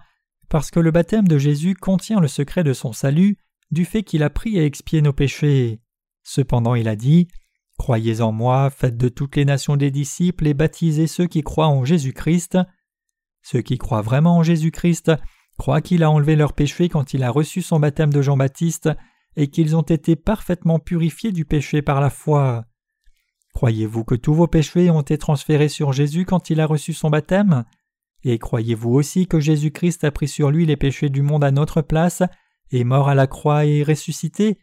parce 0.49 0.71
que 0.71 0.79
le 0.79 0.89
baptême 0.89 1.27
de 1.27 1.37
Jésus 1.37 1.75
contient 1.75 2.19
le 2.19 2.27
secret 2.27 2.63
de 2.63 2.73
son 2.73 2.93
salut, 2.93 3.37
du 3.69 3.85
fait 3.85 4.01
qu'il 4.01 4.23
a 4.23 4.31
pris 4.31 4.57
et 4.57 4.65
expié 4.65 5.03
nos 5.03 5.13
péchés. 5.13 5.81
Cependant 6.23 6.73
il 6.73 6.87
a 6.87 6.95
dit 6.95 7.27
Croyez 7.77 8.21
en 8.21 8.31
moi, 8.31 8.71
faites 8.71 8.97
de 8.97 9.09
toutes 9.09 9.35
les 9.35 9.45
nations 9.45 9.77
des 9.77 9.91
disciples 9.91 10.47
et 10.47 10.55
baptisez 10.55 11.05
ceux 11.05 11.27
qui 11.27 11.43
croient 11.43 11.67
en 11.67 11.85
Jésus-Christ. 11.85 12.57
Ceux 13.43 13.61
qui 13.61 13.77
croient 13.77 14.01
vraiment 14.01 14.37
en 14.37 14.43
Jésus-Christ 14.43 15.11
croient 15.61 15.81
qu'il 15.81 16.01
a 16.01 16.09
enlevé 16.09 16.35
leurs 16.35 16.53
péchés 16.53 16.89
quand 16.89 17.13
il 17.13 17.21
a 17.21 17.29
reçu 17.29 17.61
son 17.61 17.79
baptême 17.79 18.11
de 18.11 18.23
Jean-Baptiste 18.23 18.89
et 19.35 19.45
qu'ils 19.45 19.75
ont 19.75 19.83
été 19.83 20.15
parfaitement 20.15 20.79
purifiés 20.79 21.31
du 21.31 21.45
péché 21.45 21.83
par 21.83 22.01
la 22.01 22.09
foi. 22.09 22.65
Croyez-vous 23.53 24.03
que 24.03 24.15
tous 24.15 24.33
vos 24.33 24.47
péchés 24.47 24.89
ont 24.89 25.01
été 25.01 25.19
transférés 25.19 25.69
sur 25.69 25.93
Jésus 25.93 26.25
quand 26.25 26.49
il 26.49 26.61
a 26.61 26.65
reçu 26.65 26.93
son 26.93 27.11
baptême? 27.11 27.63
Et 28.23 28.39
croyez-vous 28.39 28.89
aussi 28.89 29.27
que 29.27 29.39
Jésus-Christ 29.39 30.03
a 30.03 30.09
pris 30.09 30.27
sur 30.27 30.49
lui 30.49 30.65
les 30.65 30.77
péchés 30.77 31.09
du 31.09 31.21
monde 31.21 31.43
à 31.43 31.51
notre 31.51 31.83
place, 31.83 32.23
est 32.71 32.83
mort 32.83 33.07
à 33.07 33.13
la 33.13 33.27
croix 33.27 33.63
et 33.63 33.83
ressuscité? 33.83 34.57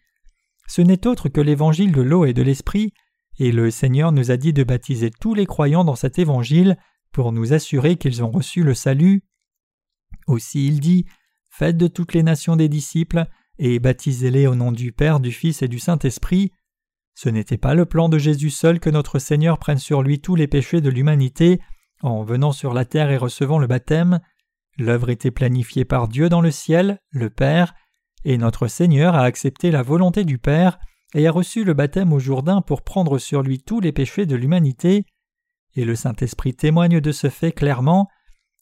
Ce 0.66 0.82
n'est 0.82 1.06
autre 1.06 1.28
que 1.28 1.40
l'évangile 1.40 1.92
de 1.92 2.02
l'eau 2.02 2.24
et 2.24 2.32
de 2.32 2.42
l'esprit, 2.42 2.92
et 3.38 3.52
le 3.52 3.70
Seigneur 3.70 4.10
nous 4.10 4.32
a 4.32 4.36
dit 4.36 4.52
de 4.52 4.64
baptiser 4.64 5.12
tous 5.12 5.34
les 5.34 5.46
croyants 5.46 5.84
dans 5.84 5.94
cet 5.94 6.18
évangile 6.18 6.76
pour 7.12 7.30
nous 7.30 7.52
assurer 7.52 7.94
qu'ils 7.94 8.24
ont 8.24 8.32
reçu 8.32 8.64
le 8.64 8.74
salut. 8.74 9.22
Aussi 10.28 10.68
il 10.68 10.78
dit 10.78 11.06
Faites 11.50 11.76
de 11.76 11.88
toutes 11.88 12.14
les 12.14 12.22
nations 12.22 12.54
des 12.54 12.68
disciples, 12.68 13.26
et 13.58 13.80
baptisez-les 13.80 14.46
au 14.46 14.54
nom 14.54 14.70
du 14.70 14.92
Père, 14.92 15.18
du 15.18 15.32
Fils 15.32 15.62
et 15.62 15.68
du 15.68 15.80
Saint-Esprit. 15.80 16.52
Ce 17.14 17.28
n'était 17.28 17.58
pas 17.58 17.74
le 17.74 17.84
plan 17.84 18.08
de 18.08 18.18
Jésus 18.18 18.50
seul 18.50 18.78
que 18.78 18.90
notre 18.90 19.18
Seigneur 19.18 19.58
prenne 19.58 19.78
sur 19.78 20.02
lui 20.02 20.20
tous 20.20 20.36
les 20.36 20.46
péchés 20.46 20.80
de 20.80 20.90
l'humanité 20.90 21.60
en 22.02 22.22
venant 22.22 22.52
sur 22.52 22.74
la 22.74 22.84
terre 22.84 23.10
et 23.10 23.16
recevant 23.16 23.58
le 23.58 23.66
baptême. 23.66 24.20
L'œuvre 24.78 25.10
était 25.10 25.32
planifiée 25.32 25.84
par 25.84 26.06
Dieu 26.06 26.28
dans 26.28 26.40
le 26.40 26.52
ciel, 26.52 27.00
le 27.10 27.30
Père, 27.30 27.74
et 28.24 28.38
notre 28.38 28.68
Seigneur 28.68 29.16
a 29.16 29.22
accepté 29.22 29.72
la 29.72 29.82
volonté 29.82 30.24
du 30.24 30.38
Père 30.38 30.78
et 31.14 31.26
a 31.26 31.32
reçu 31.32 31.64
le 31.64 31.74
baptême 31.74 32.12
au 32.12 32.20
Jourdain 32.20 32.60
pour 32.60 32.82
prendre 32.82 33.18
sur 33.18 33.42
lui 33.42 33.60
tous 33.60 33.80
les 33.80 33.92
péchés 33.92 34.26
de 34.26 34.36
l'humanité. 34.36 35.04
Et 35.74 35.84
le 35.84 35.96
Saint-Esprit 35.96 36.54
témoigne 36.54 37.00
de 37.00 37.12
ce 37.12 37.30
fait 37.30 37.52
clairement. 37.52 38.08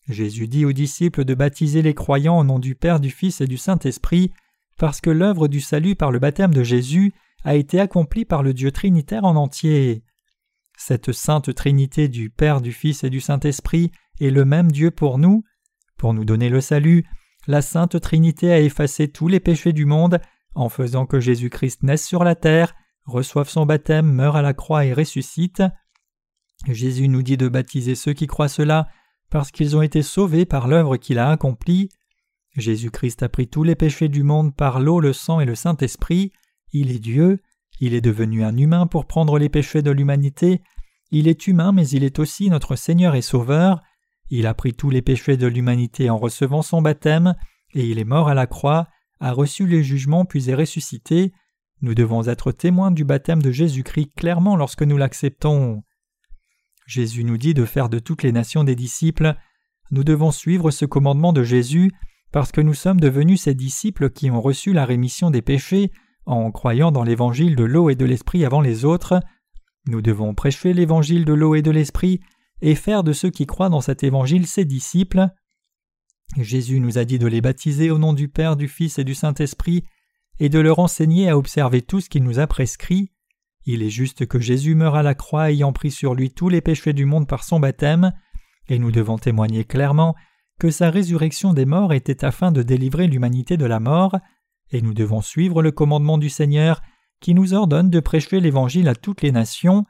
Jésus 0.08 0.48
dit 0.48 0.64
aux 0.64 0.72
disciples 0.72 1.24
de 1.24 1.34
baptiser 1.34 1.82
les 1.82 1.94
croyants 1.94 2.38
au 2.38 2.44
nom 2.44 2.58
du 2.58 2.74
Père, 2.74 3.00
du 3.00 3.10
Fils 3.10 3.40
et 3.40 3.46
du 3.46 3.56
Saint-Esprit, 3.56 4.32
parce 4.78 5.00
que 5.00 5.10
l'œuvre 5.10 5.48
du 5.48 5.60
salut 5.60 5.96
par 5.96 6.12
le 6.12 6.18
baptême 6.18 6.54
de 6.54 6.62
Jésus 6.62 7.12
a 7.44 7.54
été 7.54 7.80
accomplie 7.80 8.24
par 8.24 8.42
le 8.42 8.54
Dieu 8.54 8.70
Trinitaire 8.70 9.24
en 9.24 9.36
entier. 9.36 10.04
Cette 10.76 11.12
sainte 11.12 11.54
Trinité 11.54 12.08
du 12.08 12.30
Père, 12.30 12.60
du 12.60 12.72
Fils 12.72 13.02
et 13.02 13.10
du 13.10 13.20
Saint-Esprit 13.20 13.90
est 14.20 14.30
le 14.30 14.44
même 14.44 14.70
Dieu 14.70 14.90
pour 14.90 15.18
nous. 15.18 15.42
Pour 15.96 16.12
nous 16.12 16.24
donner 16.24 16.50
le 16.50 16.60
salut, 16.60 17.04
la 17.46 17.62
sainte 17.62 18.00
Trinité 18.00 18.52
a 18.52 18.60
effacé 18.60 19.08
tous 19.08 19.28
les 19.28 19.40
péchés 19.40 19.72
du 19.72 19.86
monde 19.86 20.20
en 20.54 20.68
faisant 20.68 21.06
que 21.06 21.20
Jésus-Christ 21.20 21.82
naisse 21.82 22.06
sur 22.06 22.24
la 22.24 22.34
terre, 22.34 22.74
reçoive 23.04 23.48
son 23.48 23.66
baptême, 23.66 24.12
meure 24.12 24.36
à 24.36 24.42
la 24.42 24.54
croix 24.54 24.84
et 24.84 24.92
ressuscite. 24.92 25.62
Jésus 26.66 27.08
nous 27.08 27.22
dit 27.22 27.36
de 27.36 27.48
baptiser 27.48 27.94
ceux 27.94 28.12
qui 28.12 28.26
croient 28.26 28.48
cela 28.48 28.88
parce 29.30 29.50
qu'ils 29.50 29.76
ont 29.76 29.82
été 29.82 30.02
sauvés 30.02 30.44
par 30.44 30.68
l'œuvre 30.68 30.96
qu'il 30.96 31.18
a 31.18 31.30
accomplie. 31.30 31.88
Jésus-Christ 32.56 33.22
a 33.22 33.28
pris 33.28 33.48
tous 33.48 33.62
les 33.62 33.74
péchés 33.74 34.08
du 34.08 34.22
monde 34.22 34.54
par 34.54 34.80
l'eau, 34.80 35.00
le 35.00 35.12
sang 35.12 35.40
et 35.40 35.44
le 35.44 35.54
Saint-Esprit. 35.54 36.32
Il 36.72 36.90
est 36.90 36.98
Dieu, 36.98 37.40
il 37.80 37.94
est 37.94 38.00
devenu 38.00 38.44
un 38.44 38.56
humain 38.56 38.86
pour 38.86 39.06
prendre 39.06 39.38
les 39.38 39.48
péchés 39.48 39.82
de 39.82 39.90
l'humanité. 39.90 40.62
Il 41.10 41.28
est 41.28 41.46
humain, 41.46 41.72
mais 41.72 41.88
il 41.88 42.04
est 42.04 42.18
aussi 42.18 42.48
notre 42.48 42.76
Seigneur 42.76 43.14
et 43.14 43.22
Sauveur. 43.22 43.82
Il 44.30 44.46
a 44.46 44.54
pris 44.54 44.72
tous 44.72 44.90
les 44.90 45.02
péchés 45.02 45.36
de 45.36 45.46
l'humanité 45.46 46.10
en 46.10 46.18
recevant 46.18 46.62
son 46.62 46.82
baptême, 46.82 47.34
et 47.74 47.86
il 47.86 47.98
est 47.98 48.04
mort 48.04 48.28
à 48.28 48.34
la 48.34 48.46
croix, 48.46 48.88
a 49.20 49.32
reçu 49.32 49.66
les 49.66 49.82
jugements 49.82 50.24
puis 50.24 50.50
est 50.50 50.54
ressuscité. 50.54 51.32
Nous 51.82 51.94
devons 51.94 52.26
être 52.26 52.52
témoins 52.52 52.90
du 52.90 53.04
baptême 53.04 53.42
de 53.42 53.50
Jésus-Christ 53.50 54.12
clairement 54.16 54.56
lorsque 54.56 54.82
nous 54.82 54.96
l'acceptons. 54.96 55.82
Jésus 56.86 57.24
nous 57.24 57.36
dit 57.36 57.54
de 57.54 57.64
faire 57.64 57.88
de 57.88 57.98
toutes 57.98 58.22
les 58.22 58.32
nations 58.32 58.64
des 58.64 58.76
disciples. 58.76 59.34
Nous 59.90 60.04
devons 60.04 60.30
suivre 60.30 60.70
ce 60.70 60.84
commandement 60.84 61.32
de 61.32 61.42
Jésus 61.42 61.92
parce 62.32 62.52
que 62.52 62.60
nous 62.60 62.74
sommes 62.74 63.00
devenus 63.00 63.42
ses 63.42 63.54
disciples 63.54 64.10
qui 64.10 64.30
ont 64.30 64.40
reçu 64.40 64.72
la 64.72 64.84
rémission 64.84 65.30
des 65.30 65.42
péchés 65.42 65.90
en 66.26 66.50
croyant 66.50 66.92
dans 66.92 67.04
l'évangile 67.04 67.56
de 67.56 67.64
l'eau 67.64 67.90
et 67.90 67.94
de 67.94 68.04
l'esprit 68.04 68.44
avant 68.44 68.60
les 68.60 68.84
autres. 68.84 69.20
Nous 69.86 70.02
devons 70.02 70.34
prêcher 70.34 70.72
l'évangile 70.72 71.24
de 71.24 71.32
l'eau 71.32 71.54
et 71.54 71.62
de 71.62 71.70
l'esprit 71.70 72.20
et 72.62 72.74
faire 72.74 73.04
de 73.04 73.12
ceux 73.12 73.30
qui 73.30 73.46
croient 73.46 73.68
dans 73.68 73.80
cet 73.80 74.02
évangile 74.02 74.46
ses 74.46 74.64
disciples. 74.64 75.28
Jésus 76.36 76.80
nous 76.80 76.98
a 76.98 77.04
dit 77.04 77.18
de 77.18 77.26
les 77.26 77.40
baptiser 77.40 77.90
au 77.90 77.98
nom 77.98 78.12
du 78.12 78.28
Père, 78.28 78.56
du 78.56 78.68
Fils 78.68 78.98
et 78.98 79.04
du 79.04 79.14
Saint-Esprit 79.14 79.84
et 80.38 80.48
de 80.48 80.58
leur 80.58 80.78
enseigner 80.78 81.28
à 81.28 81.38
observer 81.38 81.82
tout 81.82 82.00
ce 82.00 82.08
qu'il 82.08 82.24
nous 82.24 82.38
a 82.38 82.46
prescrit. 82.46 83.12
Il 83.66 83.82
est 83.82 83.90
juste 83.90 84.26
que 84.26 84.38
Jésus 84.38 84.76
meure 84.76 84.94
à 84.94 85.02
la 85.02 85.14
croix 85.14 85.50
ayant 85.50 85.72
pris 85.72 85.90
sur 85.90 86.14
lui 86.14 86.30
tous 86.30 86.48
les 86.48 86.60
péchés 86.60 86.92
du 86.92 87.04
monde 87.04 87.26
par 87.26 87.42
son 87.42 87.58
baptême, 87.58 88.12
et 88.68 88.78
nous 88.78 88.92
devons 88.92 89.18
témoigner 89.18 89.64
clairement 89.64 90.14
que 90.60 90.70
sa 90.70 90.88
résurrection 90.88 91.52
des 91.52 91.66
morts 91.66 91.92
était 91.92 92.24
afin 92.24 92.52
de 92.52 92.62
délivrer 92.62 93.08
l'humanité 93.08 93.56
de 93.56 93.66
la 93.66 93.80
mort, 93.80 94.16
et 94.70 94.80
nous 94.80 94.94
devons 94.94 95.20
suivre 95.20 95.62
le 95.62 95.72
commandement 95.72 96.16
du 96.16 96.30
Seigneur 96.30 96.80
qui 97.20 97.34
nous 97.34 97.54
ordonne 97.54 97.90
de 97.90 98.00
prêcher 98.00 98.40
l'Évangile 98.40 98.88
à 98.88 98.94
toutes 98.94 99.22
les 99.22 99.32
nations. 99.32 99.84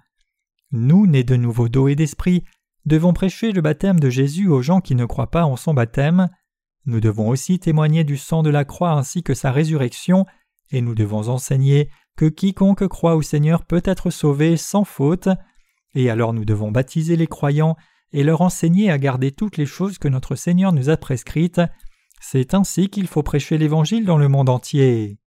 Nous, 0.72 1.06
nés 1.06 1.24
de 1.24 1.36
nouveau 1.36 1.68
d'eau 1.68 1.88
et 1.88 1.94
d'esprit, 1.94 2.44
devons 2.86 3.12
prêcher 3.12 3.52
le 3.52 3.60
baptême 3.60 4.00
de 4.00 4.08
Jésus 4.10 4.48
aux 4.48 4.62
gens 4.62 4.80
qui 4.80 4.94
ne 4.94 5.04
croient 5.04 5.30
pas 5.30 5.44
en 5.44 5.56
son 5.56 5.74
baptême. 5.74 6.30
Nous 6.86 7.00
devons 7.00 7.28
aussi 7.28 7.58
témoigner 7.58 8.04
du 8.04 8.16
sang 8.16 8.42
de 8.42 8.50
la 8.50 8.64
croix 8.64 8.92
ainsi 8.92 9.22
que 9.22 9.34
sa 9.34 9.52
résurrection, 9.52 10.24
et 10.70 10.80
nous 10.80 10.94
devons 10.94 11.28
enseigner 11.28 11.90
que 12.16 12.26
quiconque 12.26 12.86
croit 12.88 13.16
au 13.16 13.22
Seigneur 13.22 13.64
peut 13.64 13.82
être 13.84 14.10
sauvé 14.10 14.56
sans 14.56 14.84
faute, 14.84 15.28
et 15.94 16.10
alors 16.10 16.32
nous 16.32 16.44
devons 16.44 16.70
baptiser 16.70 17.16
les 17.16 17.26
croyants 17.26 17.76
et 18.12 18.22
leur 18.22 18.40
enseigner 18.40 18.90
à 18.90 18.98
garder 18.98 19.32
toutes 19.32 19.56
les 19.56 19.66
choses 19.66 19.98
que 19.98 20.08
notre 20.08 20.34
Seigneur 20.34 20.72
nous 20.72 20.88
a 20.88 20.96
prescrites. 20.96 21.60
C'est 22.20 22.54
ainsi 22.54 22.88
qu'il 22.88 23.06
faut 23.06 23.22
prêcher 23.22 23.58
l'Évangile 23.58 24.04
dans 24.04 24.18
le 24.18 24.28
monde 24.28 24.48
entier. 24.48 25.18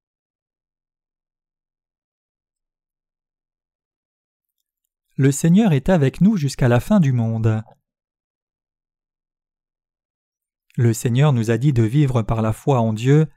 Le 5.16 5.32
Seigneur 5.32 5.74
est 5.74 5.90
avec 5.90 6.22
nous 6.22 6.38
jusqu'à 6.38 6.70
la 6.70 6.80
fin 6.80 7.00
du 7.00 7.12
monde. 7.12 7.62
Le 10.78 10.94
Seigneur 10.94 11.34
nous 11.34 11.52
a 11.52 11.58
dit 11.58 11.74
de 11.74 11.84
vivre 11.84 12.22
par 12.22 12.42
la 12.42 12.54
foi 12.54 12.80
en 12.80 12.94
Dieu. 12.94 13.28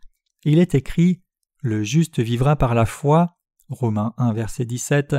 Il 0.44 0.60
est 0.60 0.76
écrit 0.76 1.22
Le 1.60 1.82
juste 1.82 2.20
vivra 2.20 2.54
par 2.54 2.74
la 2.74 2.86
foi. 2.86 3.36
Romains 3.72 4.14
1, 4.18 4.32
verset 4.32 4.64
17. 4.64 5.16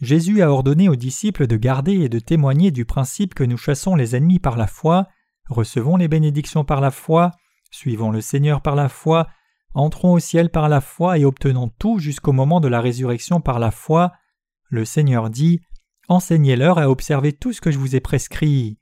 Jésus 0.00 0.42
a 0.42 0.50
ordonné 0.50 0.88
aux 0.88 0.96
disciples 0.96 1.46
de 1.46 1.56
garder 1.56 1.92
et 1.92 2.08
de 2.08 2.18
témoigner 2.18 2.70
du 2.70 2.84
principe 2.84 3.34
que 3.34 3.44
nous 3.44 3.56
chassons 3.56 3.94
les 3.94 4.14
ennemis 4.14 4.38
par 4.38 4.56
la 4.56 4.66
foi, 4.66 5.08
recevons 5.48 5.96
les 5.96 6.08
bénédictions 6.08 6.64
par 6.64 6.80
la 6.80 6.90
foi, 6.90 7.30
suivons 7.70 8.10
le 8.10 8.20
Seigneur 8.20 8.60
par 8.60 8.74
la 8.74 8.88
foi, 8.88 9.28
entrons 9.74 10.12
au 10.12 10.18
ciel 10.18 10.50
par 10.50 10.68
la 10.68 10.80
foi 10.80 11.18
et 11.18 11.24
obtenons 11.24 11.70
tout 11.78 11.98
jusqu'au 11.98 12.32
moment 12.32 12.60
de 12.60 12.68
la 12.68 12.80
résurrection 12.80 13.40
par 13.40 13.58
la 13.58 13.70
foi. 13.70 14.12
Le 14.68 14.84
Seigneur 14.84 15.30
dit 15.30 15.60
Enseignez-leur 16.08 16.78
à 16.78 16.88
observer 16.90 17.32
tout 17.32 17.52
ce 17.52 17.60
que 17.60 17.70
je 17.70 17.78
vous 17.78 17.96
ai 17.96 18.00
prescrit. 18.00 18.78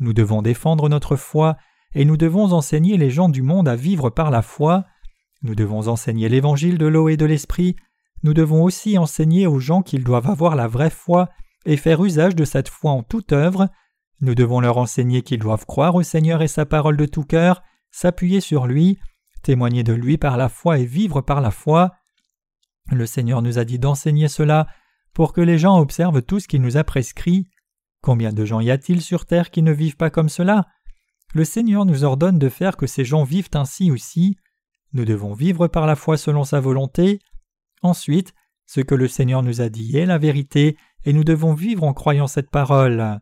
Nous 0.00 0.12
devons 0.12 0.42
défendre 0.42 0.88
notre 0.88 1.16
foi 1.16 1.56
et 1.94 2.04
nous 2.04 2.16
devons 2.16 2.52
enseigner 2.52 2.96
les 2.96 3.10
gens 3.10 3.28
du 3.28 3.42
monde 3.42 3.68
à 3.68 3.76
vivre 3.76 4.10
par 4.10 4.30
la 4.30 4.42
foi. 4.42 4.86
Nous 5.42 5.54
devons 5.54 5.88
enseigner 5.88 6.28
l'évangile 6.28 6.78
de 6.78 6.86
l'eau 6.86 7.08
et 7.08 7.16
de 7.16 7.26
l'esprit 7.26 7.76
nous 8.22 8.34
devons 8.34 8.62
aussi 8.62 8.98
enseigner 8.98 9.46
aux 9.46 9.60
gens 9.60 9.82
qu'ils 9.82 10.04
doivent 10.04 10.28
avoir 10.28 10.56
la 10.56 10.66
vraie 10.66 10.90
foi 10.90 11.28
et 11.64 11.76
faire 11.76 12.02
usage 12.02 12.34
de 12.34 12.44
cette 12.44 12.68
foi 12.68 12.90
en 12.90 13.02
toute 13.02 13.32
œuvre. 13.32 13.68
Nous 14.20 14.34
devons 14.34 14.60
leur 14.60 14.78
enseigner 14.78 15.22
qu'ils 15.22 15.38
doivent 15.38 15.66
croire 15.66 15.94
au 15.94 16.02
Seigneur 16.02 16.42
et 16.42 16.48
sa 16.48 16.66
parole 16.66 16.96
de 16.96 17.06
tout 17.06 17.24
cœur, 17.24 17.62
s'appuyer 17.90 18.40
sur 18.40 18.66
lui, 18.66 18.98
témoigner 19.42 19.84
de 19.84 19.92
lui 19.92 20.18
par 20.18 20.36
la 20.36 20.48
foi 20.48 20.78
et 20.78 20.84
vivre 20.84 21.20
par 21.20 21.40
la 21.40 21.50
foi. 21.50 21.92
Le 22.90 23.06
Seigneur 23.06 23.42
nous 23.42 23.58
a 23.58 23.64
dit 23.64 23.78
d'enseigner 23.78 24.28
cela 24.28 24.66
pour 25.14 25.32
que 25.32 25.40
les 25.40 25.58
gens 25.58 25.78
observent 25.78 26.22
tout 26.22 26.40
ce 26.40 26.48
qu'il 26.48 26.62
nous 26.62 26.76
a 26.76 26.84
prescrit. 26.84 27.48
Combien 28.02 28.32
de 28.32 28.44
gens 28.44 28.60
y 28.60 28.70
a-t-il 28.70 29.00
sur 29.00 29.26
terre 29.26 29.50
qui 29.50 29.62
ne 29.62 29.72
vivent 29.72 29.96
pas 29.96 30.10
comme 30.10 30.28
cela? 30.28 30.66
Le 31.34 31.44
Seigneur 31.44 31.84
nous 31.84 32.04
ordonne 32.04 32.38
de 32.38 32.48
faire 32.48 32.76
que 32.76 32.86
ces 32.86 33.04
gens 33.04 33.24
vivent 33.24 33.50
ainsi 33.54 33.90
aussi. 33.90 34.36
Nous 34.92 35.04
devons 35.04 35.34
vivre 35.34 35.68
par 35.68 35.86
la 35.86 35.96
foi 35.96 36.16
selon 36.16 36.44
sa 36.44 36.60
volonté. 36.60 37.20
Ensuite, 37.82 38.34
ce 38.66 38.80
que 38.80 38.94
le 38.94 39.08
Seigneur 39.08 39.42
nous 39.42 39.60
a 39.60 39.68
dit 39.68 39.96
est 39.96 40.06
la 40.06 40.18
vérité, 40.18 40.76
et 41.04 41.12
nous 41.12 41.24
devons 41.24 41.54
vivre 41.54 41.84
en 41.84 41.94
croyant 41.94 42.26
cette 42.26 42.50
parole. 42.50 43.20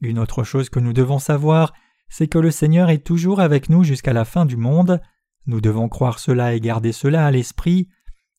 Une 0.00 0.18
autre 0.18 0.44
chose 0.44 0.70
que 0.70 0.78
nous 0.78 0.92
devons 0.92 1.18
savoir, 1.18 1.72
c'est 2.08 2.28
que 2.28 2.38
le 2.38 2.50
Seigneur 2.50 2.90
est 2.90 3.04
toujours 3.04 3.40
avec 3.40 3.68
nous 3.68 3.82
jusqu'à 3.82 4.12
la 4.12 4.24
fin 4.24 4.46
du 4.46 4.56
monde. 4.56 5.00
Nous 5.46 5.60
devons 5.60 5.88
croire 5.88 6.18
cela 6.18 6.54
et 6.54 6.60
garder 6.60 6.92
cela 6.92 7.26
à 7.26 7.30
l'esprit. 7.30 7.88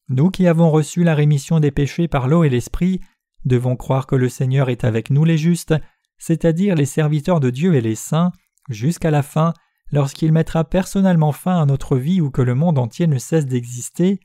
Nous 0.07 0.29
qui 0.31 0.47
avons 0.47 0.71
reçu 0.71 1.03
la 1.03 1.15
rémission 1.15 1.59
des 1.59 1.71
péchés 1.71 2.07
par 2.07 2.27
l'eau 2.27 2.43
et 2.43 2.49
l'esprit, 2.49 3.01
devons 3.45 3.75
croire 3.75 4.07
que 4.07 4.15
le 4.15 4.29
Seigneur 4.29 4.69
est 4.69 4.83
avec 4.83 5.09
nous 5.09 5.23
les 5.23 5.37
justes, 5.37 5.75
c'est-à-dire 6.17 6.75
les 6.75 6.85
serviteurs 6.85 7.39
de 7.39 7.49
Dieu 7.49 7.75
et 7.75 7.81
les 7.81 7.95
saints, 7.95 8.31
jusqu'à 8.69 9.11
la 9.11 9.23
fin, 9.23 9.53
lorsqu'il 9.91 10.31
mettra 10.31 10.63
personnellement 10.63 11.31
fin 11.31 11.61
à 11.61 11.65
notre 11.65 11.97
vie 11.97 12.21
ou 12.21 12.31
que 12.31 12.41
le 12.41 12.55
monde 12.55 12.77
entier 12.77 13.07
ne 13.07 13.17
cesse 13.17 13.45
d'exister. 13.45 14.19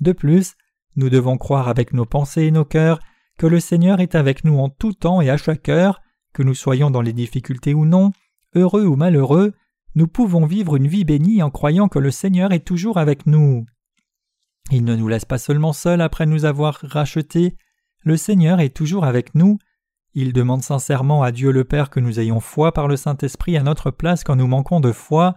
De 0.00 0.12
plus, 0.12 0.54
nous 0.96 1.10
devons 1.10 1.38
croire 1.38 1.68
avec 1.68 1.92
nos 1.92 2.04
pensées 2.04 2.44
et 2.44 2.50
nos 2.50 2.64
cœurs 2.64 3.00
que 3.38 3.46
le 3.46 3.60
Seigneur 3.60 4.00
est 4.00 4.14
avec 4.14 4.44
nous 4.44 4.58
en 4.58 4.68
tout 4.68 4.92
temps 4.92 5.20
et 5.20 5.30
à 5.30 5.36
chaque 5.36 5.68
heure, 5.68 6.00
que 6.32 6.42
nous 6.42 6.54
soyons 6.54 6.90
dans 6.90 7.02
les 7.02 7.12
difficultés 7.12 7.74
ou 7.74 7.84
non, 7.84 8.12
heureux 8.54 8.84
ou 8.84 8.96
malheureux, 8.96 9.52
nous 9.94 10.08
pouvons 10.08 10.46
vivre 10.46 10.76
une 10.76 10.86
vie 10.86 11.04
bénie 11.04 11.42
en 11.42 11.50
croyant 11.50 11.88
que 11.88 11.98
le 11.98 12.10
Seigneur 12.10 12.52
est 12.52 12.64
toujours 12.64 12.98
avec 12.98 13.26
nous. 13.26 13.66
Il 14.70 14.84
ne 14.84 14.96
nous 14.96 15.08
laisse 15.08 15.24
pas 15.24 15.38
seulement 15.38 15.72
seuls 15.72 16.00
après 16.00 16.26
nous 16.26 16.44
avoir 16.44 16.80
rachetés, 16.82 17.56
le 18.02 18.16
Seigneur 18.16 18.60
est 18.60 18.74
toujours 18.74 19.04
avec 19.04 19.34
nous, 19.34 19.58
il 20.18 20.32
demande 20.32 20.62
sincèrement 20.62 21.22
à 21.22 21.30
Dieu 21.30 21.50
le 21.50 21.64
Père 21.64 21.90
que 21.90 22.00
nous 22.00 22.18
ayons 22.18 22.40
foi 22.40 22.72
par 22.72 22.88
le 22.88 22.96
Saint-Esprit 22.96 23.58
à 23.58 23.62
notre 23.62 23.90
place 23.90 24.24
quand 24.24 24.34
nous 24.34 24.46
manquons 24.46 24.80
de 24.80 24.90
foi. 24.90 25.34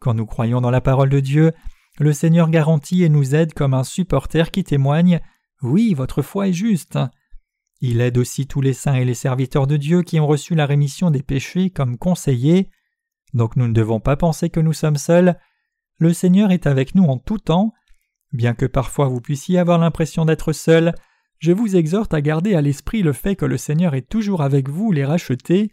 Quand 0.00 0.12
nous 0.12 0.26
croyons 0.26 0.60
dans 0.60 0.70
la 0.70 0.82
parole 0.82 1.08
de 1.08 1.20
Dieu, 1.20 1.52
le 1.98 2.12
Seigneur 2.12 2.48
garantit 2.48 3.02
et 3.02 3.08
nous 3.08 3.34
aide 3.34 3.52
comme 3.52 3.74
un 3.74 3.84
supporter 3.84 4.50
qui 4.50 4.64
témoigne 4.64 5.20
Oui, 5.62 5.94
votre 5.94 6.22
foi 6.22 6.48
est 6.48 6.52
juste. 6.52 6.98
Il 7.80 8.00
aide 8.00 8.16
aussi 8.16 8.46
tous 8.46 8.60
les 8.60 8.72
saints 8.72 8.94
et 8.94 9.04
les 9.04 9.14
serviteurs 9.14 9.66
de 9.66 9.76
Dieu 9.76 10.02
qui 10.02 10.20
ont 10.20 10.26
reçu 10.26 10.54
la 10.54 10.66
rémission 10.66 11.10
des 11.10 11.22
péchés 11.22 11.68
comme 11.68 11.98
conseillers. 11.98 12.70
Donc 13.34 13.56
nous 13.56 13.66
ne 13.66 13.72
devons 13.72 14.00
pas 14.00 14.16
penser 14.16 14.50
que 14.50 14.60
nous 14.60 14.72
sommes 14.72 14.96
seuls. 14.96 15.38
Le 15.98 16.12
Seigneur 16.12 16.50
est 16.50 16.66
avec 16.66 16.94
nous 16.94 17.04
en 17.04 17.18
tout 17.18 17.38
temps. 17.38 17.72
Bien 18.32 18.54
que 18.54 18.66
parfois 18.66 19.08
vous 19.08 19.20
puissiez 19.20 19.58
avoir 19.58 19.78
l'impression 19.78 20.24
d'être 20.24 20.52
seul, 20.52 20.94
je 21.38 21.52
vous 21.52 21.76
exhorte 21.76 22.14
à 22.14 22.20
garder 22.20 22.54
à 22.54 22.62
l'esprit 22.62 23.02
le 23.02 23.12
fait 23.12 23.36
que 23.36 23.44
le 23.44 23.58
Seigneur 23.58 23.94
est 23.94 24.08
toujours 24.08 24.42
avec 24.42 24.68
vous, 24.68 24.92
les 24.92 25.04
rachetés, 25.04 25.72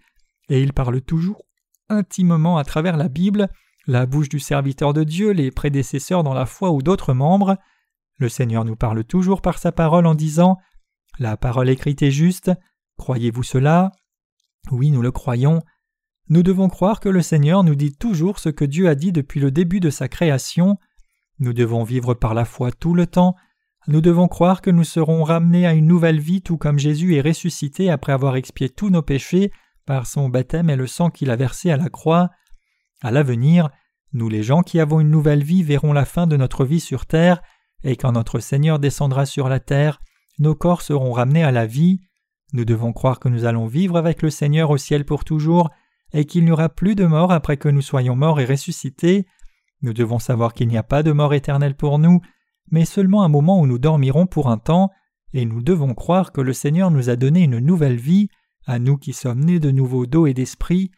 et 0.49 0.61
il 0.61 0.73
parle 0.73 0.99
toujours 1.01 1.45
intimement 1.89 2.57
à 2.57 2.63
travers 2.63 2.97
la 2.97 3.07
Bible, 3.07 3.49
la 3.87 4.05
bouche 4.05 4.29
du 4.29 4.39
serviteur 4.39 4.93
de 4.93 5.03
Dieu, 5.03 5.31
les 5.31 5.51
prédécesseurs 5.51 6.23
dans 6.23 6.33
la 6.33 6.45
foi 6.45 6.71
ou 6.71 6.81
d'autres 6.81 7.13
membres. 7.13 7.57
Le 8.17 8.29
Seigneur 8.29 8.65
nous 8.65 8.75
parle 8.75 9.03
toujours 9.03 9.41
par 9.41 9.57
sa 9.57 9.71
parole 9.71 10.05
en 10.05 10.15
disant 10.15 10.57
La 11.17 11.37
parole 11.37 11.69
écrite 11.69 12.01
est 12.01 12.11
juste. 12.11 12.51
Croyez-vous 12.97 13.43
cela? 13.43 13.91
Oui, 14.71 14.91
nous 14.91 15.01
le 15.01 15.11
croyons. 15.11 15.61
Nous 16.27 16.43
devons 16.43 16.69
croire 16.69 16.99
que 16.99 17.09
le 17.09 17.21
Seigneur 17.21 17.63
nous 17.63 17.75
dit 17.75 17.93
toujours 17.93 18.39
ce 18.39 18.49
que 18.49 18.65
Dieu 18.65 18.87
a 18.87 18.95
dit 18.95 19.11
depuis 19.11 19.39
le 19.39 19.51
début 19.51 19.79
de 19.79 19.89
sa 19.89 20.07
création. 20.07 20.77
Nous 21.39 21.53
devons 21.53 21.83
vivre 21.83 22.13
par 22.13 22.33
la 22.33 22.45
foi 22.45 22.71
tout 22.71 22.93
le 22.93 23.07
temps 23.07 23.35
nous 23.87 24.01
devons 24.01 24.27
croire 24.27 24.61
que 24.61 24.69
nous 24.69 24.83
serons 24.83 25.23
ramenés 25.23 25.65
à 25.65 25.73
une 25.73 25.87
nouvelle 25.87 26.19
vie 26.19 26.41
tout 26.41 26.57
comme 26.57 26.77
Jésus 26.77 27.15
est 27.15 27.21
ressuscité 27.21 27.89
après 27.89 28.11
avoir 28.11 28.35
expié 28.35 28.69
tous 28.69 28.89
nos 28.89 29.01
péchés 29.01 29.51
par 29.85 30.05
son 30.05 30.29
baptême 30.29 30.69
et 30.69 30.75
le 30.75 30.85
sang 30.85 31.09
qu'il 31.09 31.31
a 31.31 31.35
versé 31.35 31.71
à 31.71 31.77
la 31.77 31.89
croix. 31.89 32.29
À 33.01 33.11
l'avenir, 33.11 33.69
nous 34.13 34.27
les 34.27 34.43
gens 34.43 34.61
qui 34.61 34.79
avons 34.79 34.99
une 34.99 35.09
nouvelle 35.09 35.43
vie 35.43 35.63
verrons 35.63 35.93
la 35.93 36.05
fin 36.05 36.27
de 36.27 36.35
notre 36.35 36.65
vie 36.65 36.79
sur 36.79 37.05
terre, 37.05 37.41
et 37.83 37.95
quand 37.95 38.11
notre 38.11 38.39
Seigneur 38.39 38.79
descendra 38.79 39.25
sur 39.25 39.47
la 39.47 39.59
terre, 39.59 39.99
nos 40.39 40.55
corps 40.55 40.81
seront 40.81 41.11
ramenés 41.11 41.43
à 41.43 41.51
la 41.51 41.65
vie. 41.65 41.99
Nous 42.53 42.65
devons 42.65 42.91
croire 42.91 43.19
que 43.19 43.29
nous 43.29 43.45
allons 43.45 43.67
vivre 43.67 43.97
avec 43.97 44.21
le 44.21 44.29
Seigneur 44.29 44.69
au 44.69 44.77
ciel 44.77 45.05
pour 45.05 45.23
toujours, 45.23 45.69
et 46.13 46.25
qu'il 46.25 46.43
n'y 46.43 46.51
aura 46.51 46.69
plus 46.69 46.95
de 46.95 47.05
mort 47.05 47.31
après 47.31 47.57
que 47.57 47.69
nous 47.69 47.81
soyons 47.81 48.15
morts 48.15 48.39
et 48.39 48.45
ressuscités. 48.45 49.25
Nous 49.81 49.93
devons 49.93 50.19
savoir 50.19 50.53
qu'il 50.53 50.67
n'y 50.67 50.77
a 50.77 50.83
pas 50.83 51.03
de 51.03 51.11
mort 51.11 51.33
éternelle 51.33 51.75
pour 51.75 51.99
nous, 51.99 52.19
mais 52.71 52.85
seulement 52.85 53.23
un 53.23 53.29
moment 53.29 53.61
où 53.61 53.67
nous 53.67 53.79
dormirons 53.79 54.25
pour 54.25 54.49
un 54.49 54.57
temps, 54.57 54.91
et 55.33 55.45
nous 55.45 55.61
devons 55.61 55.93
croire 55.93 56.31
que 56.31 56.41
le 56.41 56.53
Seigneur 56.53 56.91
nous 56.91 57.09
a 57.09 57.15
donné 57.15 57.43
une 57.43 57.59
nouvelle 57.59 57.97
vie, 57.97 58.29
à 58.65 58.79
nous 58.79 58.97
qui 58.97 59.13
sommes 59.13 59.45
nés 59.45 59.59
de 59.59 59.71
nouveau 59.71 60.05
d'eau 60.05 60.25
et 60.25 60.33
d'esprit. 60.33 60.91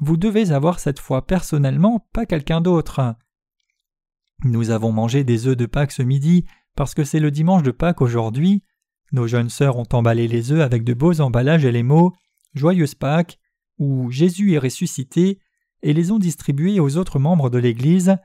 Vous 0.00 0.16
devez 0.16 0.52
avoir 0.52 0.78
cette 0.78 1.00
foi 1.00 1.26
personnellement, 1.26 2.06
pas 2.12 2.26
quelqu'un 2.26 2.60
d'autre. 2.60 3.16
Nous 4.44 4.70
avons 4.70 4.92
mangé 4.92 5.24
des 5.24 5.48
œufs 5.48 5.56
de 5.56 5.66
Pâques 5.66 5.92
ce 5.92 6.02
midi 6.02 6.44
parce 6.76 6.94
que 6.94 7.02
c'est 7.02 7.18
le 7.18 7.32
dimanche 7.32 7.64
de 7.64 7.72
Pâques 7.72 8.00
aujourd'hui. 8.00 8.62
Nos 9.10 9.26
jeunes 9.26 9.48
sœurs 9.48 9.76
ont 9.76 9.88
emballé 9.92 10.28
les 10.28 10.52
œufs 10.52 10.60
avec 10.60 10.84
de 10.84 10.94
beaux 10.94 11.20
emballages 11.20 11.64
et 11.64 11.72
les 11.72 11.82
mots 11.82 12.12
Joyeuse 12.54 12.94
Pâques 12.94 13.38
ou 13.78 14.10
Jésus 14.10 14.54
est 14.54 14.58
ressuscité 14.58 15.40
et 15.82 15.92
les 15.92 16.12
ont 16.12 16.18
distribués 16.18 16.78
aux 16.78 16.96
autres 16.96 17.18
membres 17.18 17.50
de 17.50 17.58
l'Église. 17.58 18.16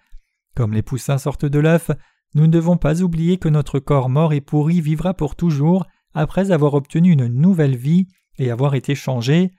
Comme 0.55 0.73
les 0.73 0.83
poussins 0.83 1.17
sortent 1.17 1.45
de 1.45 1.59
l'œuf, 1.59 1.89
nous 2.36 2.43
ne 2.43 2.51
devons 2.51 2.77
pas 2.77 3.01
oublier 3.01 3.38
que 3.38 3.49
notre 3.49 3.79
corps 3.79 4.09
mort 4.09 4.33
et 4.33 4.41
pourri 4.41 4.81
vivra 4.81 5.13
pour 5.13 5.36
toujours 5.36 5.86
après 6.13 6.51
avoir 6.51 6.75
obtenu 6.75 7.12
une 7.12 7.27
nouvelle 7.27 7.75
vie 7.75 8.07
et 8.38 8.51
avoir 8.51 8.75
été 8.75 8.93
changé. 8.93 9.51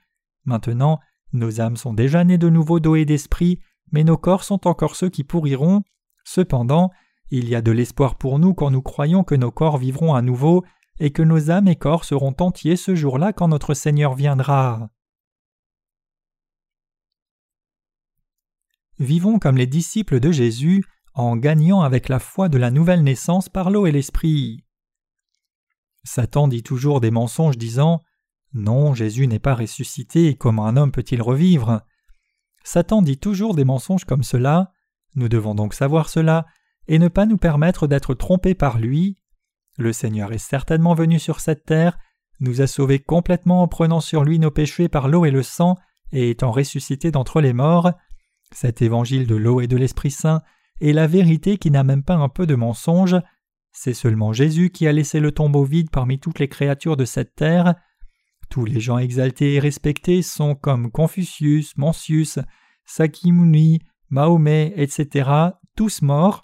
Maintenant, 0.45 0.99
nos 1.35 1.61
âmes 1.61 1.77
sont 1.77 1.93
déjà 1.93 2.23
nées 2.23 2.37
de 2.37 2.49
nouveau 2.49 2.79
d'eau 2.79 2.95
et 2.95 3.05
d'esprit, 3.05 3.59
mais 3.91 4.03
nos 4.03 4.17
corps 4.17 4.43
sont 4.43 4.67
encore 4.67 4.95
ceux 4.95 5.09
qui 5.09 5.23
pourriront. 5.23 5.83
Cependant, 6.23 6.91
il 7.29 7.49
y 7.49 7.55
a 7.55 7.61
de 7.61 7.71
l'espoir 7.71 8.17
pour 8.17 8.39
nous 8.39 8.53
quand 8.53 8.71
nous 8.71 8.81
croyons 8.81 9.23
que 9.23 9.35
nos 9.35 9.51
corps 9.51 9.77
vivront 9.77 10.13
à 10.13 10.21
nouveau 10.21 10.63
et 10.99 11.11
que 11.11 11.21
nos 11.21 11.51
âmes 11.51 11.67
et 11.67 11.75
corps 11.75 12.05
seront 12.05 12.35
entiers 12.39 12.77
ce 12.77 12.95
jour-là 12.95 13.33
quand 13.33 13.47
notre 13.47 13.73
Seigneur 13.73 14.13
viendra. 14.13 14.89
Vivons 18.99 19.39
comme 19.39 19.57
les 19.57 19.67
disciples 19.67 20.19
de 20.19 20.31
Jésus 20.31 20.83
en 21.13 21.35
gagnant 21.35 21.81
avec 21.81 22.09
la 22.09 22.19
foi 22.19 22.47
de 22.49 22.57
la 22.57 22.71
nouvelle 22.71 23.03
naissance 23.03 23.49
par 23.49 23.69
l'eau 23.69 23.85
et 23.87 23.91
l'esprit. 23.91 24.63
Satan 26.03 26.47
dit 26.47 26.63
toujours 26.63 27.01
des 27.01 27.11
mensonges 27.11 27.57
disant 27.57 28.01
Non, 28.55 28.93
Jésus 28.93 29.27
n'est 29.27 29.37
pas 29.37 29.53
ressuscité, 29.53 30.35
comment 30.35 30.65
un 30.65 30.77
homme 30.77 30.93
peut-il 30.93 31.21
revivre? 31.21 31.81
Satan 32.63 33.01
dit 33.01 33.17
toujours 33.17 33.53
des 33.53 33.65
mensonges 33.65 34.05
comme 34.05 34.23
cela, 34.23 34.71
nous 35.15 35.27
devons 35.27 35.55
donc 35.55 35.73
savoir 35.73 36.07
cela, 36.07 36.45
et 36.87 36.97
ne 36.97 37.09
pas 37.09 37.25
nous 37.25 37.37
permettre 37.37 37.85
d'être 37.85 38.13
trompés 38.13 38.55
par 38.55 38.79
lui. 38.79 39.19
Le 39.77 39.91
Seigneur 39.91 40.31
est 40.31 40.37
certainement 40.37 40.93
venu 40.93 41.19
sur 41.19 41.41
cette 41.41 41.65
terre, 41.65 41.97
nous 42.39 42.61
a 42.61 42.67
sauvés 42.67 42.99
complètement 42.99 43.61
en 43.61 43.67
prenant 43.67 43.99
sur 43.99 44.23
lui 44.23 44.39
nos 44.39 44.51
péchés 44.51 44.87
par 44.87 45.09
l'eau 45.09 45.25
et 45.25 45.31
le 45.31 45.43
sang, 45.43 45.75
et 46.13 46.29
étant 46.29 46.51
ressuscité 46.51 47.11
d'entre 47.11 47.41
les 47.41 47.51
morts. 47.53 47.91
Cet 48.53 48.81
évangile 48.81 49.27
de 49.27 49.35
l'eau 49.35 49.59
et 49.59 49.67
de 49.67 49.75
l'Esprit 49.75 50.11
Saint 50.11 50.41
et 50.79 50.93
la 50.93 51.07
vérité 51.07 51.57
qui 51.57 51.71
n'a 51.71 51.83
même 51.83 52.03
pas 52.03 52.15
un 52.15 52.29
peu 52.29 52.45
de 52.45 52.55
mensonge. 52.55 53.17
C'est 53.73 53.93
seulement 53.93 54.31
Jésus 54.31 54.69
qui 54.69 54.87
a 54.87 54.93
laissé 54.93 55.19
le 55.19 55.33
tombeau 55.33 55.65
vide 55.65 55.89
parmi 55.89 56.19
toutes 56.19 56.39
les 56.39 56.47
créatures 56.47 56.95
de 56.95 57.03
cette 57.03 57.35
terre. 57.35 57.75
Tous 58.55 58.63
les 58.63 58.79
gens 58.79 58.99
exaltés 58.99 59.55
et 59.55 59.59
respectés 59.59 60.21
sont 60.21 60.55
comme 60.55 60.89
Confucius, 60.89 61.75
Mencius, 61.75 62.39
Sakimuni, 62.85 63.81
Mahomet, 64.09 64.71
etc., 64.77 65.29
tous 65.75 66.01
morts, 66.01 66.41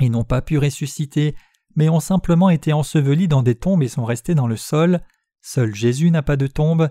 et 0.00 0.08
n'ont 0.08 0.24
pas 0.24 0.40
pu 0.40 0.56
ressusciter, 0.56 1.34
mais 1.76 1.90
ont 1.90 2.00
simplement 2.00 2.48
été 2.48 2.72
ensevelis 2.72 3.28
dans 3.28 3.42
des 3.42 3.56
tombes 3.56 3.82
et 3.82 3.88
sont 3.88 4.06
restés 4.06 4.34
dans 4.34 4.46
le 4.46 4.56
sol. 4.56 5.02
Seul 5.42 5.74
Jésus 5.74 6.10
n'a 6.10 6.22
pas 6.22 6.38
de 6.38 6.46
tombe. 6.46 6.88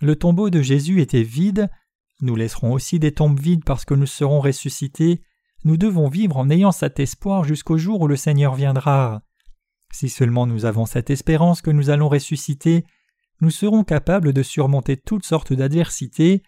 Le 0.00 0.14
tombeau 0.14 0.50
de 0.50 0.62
Jésus 0.62 1.00
était 1.00 1.24
vide. 1.24 1.68
Nous 2.20 2.36
laisserons 2.36 2.74
aussi 2.74 3.00
des 3.00 3.10
tombes 3.10 3.40
vides 3.40 3.64
parce 3.64 3.84
que 3.84 3.94
nous 3.94 4.06
serons 4.06 4.38
ressuscités 4.38 5.20
nous 5.64 5.76
devons 5.76 6.08
vivre 6.08 6.36
en 6.36 6.48
ayant 6.48 6.70
cet 6.70 7.00
espoir 7.00 7.42
jusqu'au 7.42 7.76
jour 7.76 8.00
où 8.00 8.06
le 8.06 8.14
Seigneur 8.14 8.54
viendra. 8.54 9.22
Si 9.90 10.08
seulement 10.08 10.46
nous 10.46 10.64
avons 10.64 10.86
cette 10.86 11.10
espérance 11.10 11.60
que 11.60 11.72
nous 11.72 11.90
allons 11.90 12.08
ressusciter, 12.08 12.84
nous 13.40 13.50
serons 13.50 13.84
capables 13.84 14.32
de 14.32 14.42
surmonter 14.42 14.96
toutes 14.96 15.24
sortes 15.24 15.52
d'adversités. 15.52 16.42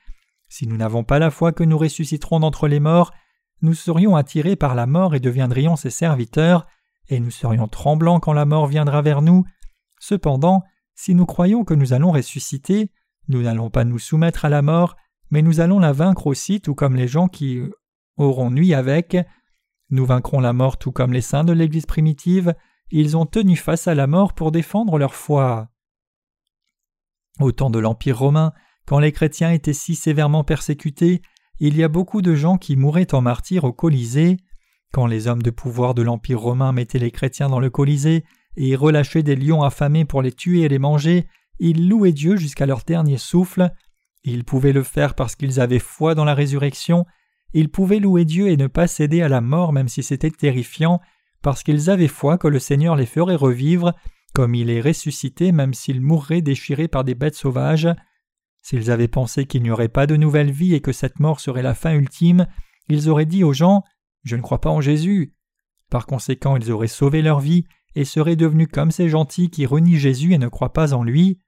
Si 0.48 0.66
nous 0.66 0.76
n'avons 0.76 1.04
pas 1.04 1.18
la 1.18 1.30
foi 1.30 1.52
que 1.52 1.64
nous 1.64 1.78
ressusciterons 1.78 2.40
d'entre 2.40 2.68
les 2.68 2.80
morts, 2.80 3.12
nous 3.60 3.74
serions 3.74 4.16
attirés 4.16 4.56
par 4.56 4.74
la 4.74 4.86
mort 4.86 5.14
et 5.14 5.20
deviendrions 5.20 5.76
ses 5.76 5.90
serviteurs, 5.90 6.66
et 7.08 7.20
nous 7.20 7.30
serions 7.30 7.68
tremblants 7.68 8.20
quand 8.20 8.32
la 8.32 8.44
mort 8.44 8.66
viendra 8.66 9.02
vers 9.02 9.22
nous. 9.22 9.44
Cependant, 10.00 10.62
si 10.94 11.14
nous 11.14 11.26
croyons 11.26 11.64
que 11.64 11.74
nous 11.74 11.92
allons 11.92 12.12
ressusciter, 12.12 12.90
nous 13.28 13.42
n'allons 13.42 13.70
pas 13.70 13.84
nous 13.84 13.98
soumettre 13.98 14.44
à 14.44 14.48
la 14.48 14.62
mort, 14.62 14.96
mais 15.30 15.42
nous 15.42 15.60
allons 15.60 15.78
la 15.78 15.92
vaincre 15.92 16.26
aussi, 16.26 16.60
tout 16.60 16.74
comme 16.74 16.96
les 16.96 17.08
gens 17.08 17.28
qui 17.28 17.60
auront 18.16 18.50
nuit 18.50 18.74
avec. 18.74 19.16
Nous 19.90 20.06
vaincrons 20.06 20.40
la 20.40 20.52
mort 20.52 20.78
tout 20.78 20.92
comme 20.92 21.12
les 21.12 21.20
saints 21.20 21.44
de 21.44 21.52
l'Église 21.52 21.86
primitive, 21.86 22.54
ils 22.90 23.16
ont 23.16 23.26
tenu 23.26 23.56
face 23.56 23.86
à 23.86 23.94
la 23.94 24.06
mort 24.06 24.32
pour 24.32 24.50
défendre 24.50 24.98
leur 24.98 25.14
foi. 25.14 25.68
Au 27.40 27.52
temps 27.52 27.70
de 27.70 27.78
l'Empire 27.78 28.18
romain, 28.18 28.52
quand 28.86 28.98
les 28.98 29.12
chrétiens 29.12 29.52
étaient 29.52 29.72
si 29.72 29.94
sévèrement 29.94 30.44
persécutés, 30.44 31.22
il 31.60 31.76
y 31.76 31.84
a 31.84 31.88
beaucoup 31.88 32.22
de 32.22 32.34
gens 32.34 32.56
qui 32.56 32.76
mouraient 32.76 33.14
en 33.14 33.20
martyrs 33.20 33.64
au 33.64 33.72
Colisée. 33.72 34.36
Quand 34.92 35.06
les 35.06 35.26
hommes 35.26 35.42
de 35.42 35.50
pouvoir 35.50 35.94
de 35.94 36.02
l'Empire 36.02 36.40
romain 36.40 36.72
mettaient 36.72 36.98
les 36.98 37.10
chrétiens 37.10 37.48
dans 37.48 37.60
le 37.60 37.70
Colisée 37.70 38.24
et 38.56 38.74
relâchaient 38.76 39.22
des 39.22 39.36
lions 39.36 39.62
affamés 39.62 40.04
pour 40.04 40.22
les 40.22 40.32
tuer 40.32 40.62
et 40.62 40.68
les 40.68 40.78
manger, 40.78 41.26
ils 41.58 41.88
louaient 41.88 42.12
Dieu 42.12 42.36
jusqu'à 42.36 42.66
leur 42.66 42.82
dernier 42.84 43.18
souffle. 43.18 43.70
Ils 44.24 44.44
pouvaient 44.44 44.72
le 44.72 44.82
faire 44.82 45.14
parce 45.14 45.36
qu'ils 45.36 45.60
avaient 45.60 45.78
foi 45.78 46.14
dans 46.14 46.24
la 46.24 46.34
résurrection 46.34 47.04
ils 47.54 47.70
pouvaient 47.70 47.98
louer 47.98 48.24
Dieu 48.24 48.48
et 48.48 48.56
ne 48.56 48.66
pas 48.66 48.86
céder 48.86 49.22
à 49.22 49.28
la 49.28 49.40
mort 49.40 49.72
même 49.72 49.88
si 49.88 50.02
c'était 50.02 50.30
terrifiant, 50.30 51.00
parce 51.42 51.62
qu'ils 51.62 51.90
avaient 51.90 52.08
foi 52.08 52.36
que 52.38 52.48
le 52.48 52.58
Seigneur 52.58 52.96
les 52.96 53.06
ferait 53.06 53.36
revivre, 53.36 53.94
comme 54.38 54.54
il 54.54 54.70
est 54.70 54.80
ressuscité 54.80 55.50
même 55.50 55.74
s'ils 55.74 56.00
mourraient 56.00 56.42
déchirés 56.42 56.86
par 56.86 57.02
des 57.02 57.16
bêtes 57.16 57.34
sauvages. 57.34 57.88
S'ils 58.62 58.88
avaient 58.92 59.08
pensé 59.08 59.46
qu'il 59.46 59.64
n'y 59.64 59.70
aurait 59.72 59.88
pas 59.88 60.06
de 60.06 60.14
nouvelle 60.14 60.52
vie 60.52 60.74
et 60.74 60.80
que 60.80 60.92
cette 60.92 61.18
mort 61.18 61.40
serait 61.40 61.64
la 61.64 61.74
fin 61.74 61.92
ultime, 61.92 62.46
ils 62.88 63.08
auraient 63.08 63.26
dit 63.26 63.42
aux 63.42 63.52
gens 63.52 63.82
Je 64.22 64.36
ne 64.36 64.40
crois 64.40 64.60
pas 64.60 64.70
en 64.70 64.80
Jésus. 64.80 65.34
Par 65.90 66.06
conséquent, 66.06 66.56
ils 66.56 66.70
auraient 66.70 66.86
sauvé 66.86 67.20
leur 67.20 67.40
vie 67.40 67.64
et 67.96 68.04
seraient 68.04 68.36
devenus 68.36 68.68
comme 68.72 68.92
ces 68.92 69.08
gentils 69.08 69.50
qui 69.50 69.66
renient 69.66 69.98
Jésus 69.98 70.34
et 70.34 70.38
ne 70.38 70.46
croient 70.46 70.72
pas 70.72 70.94
en 70.94 71.02
lui. 71.02 71.40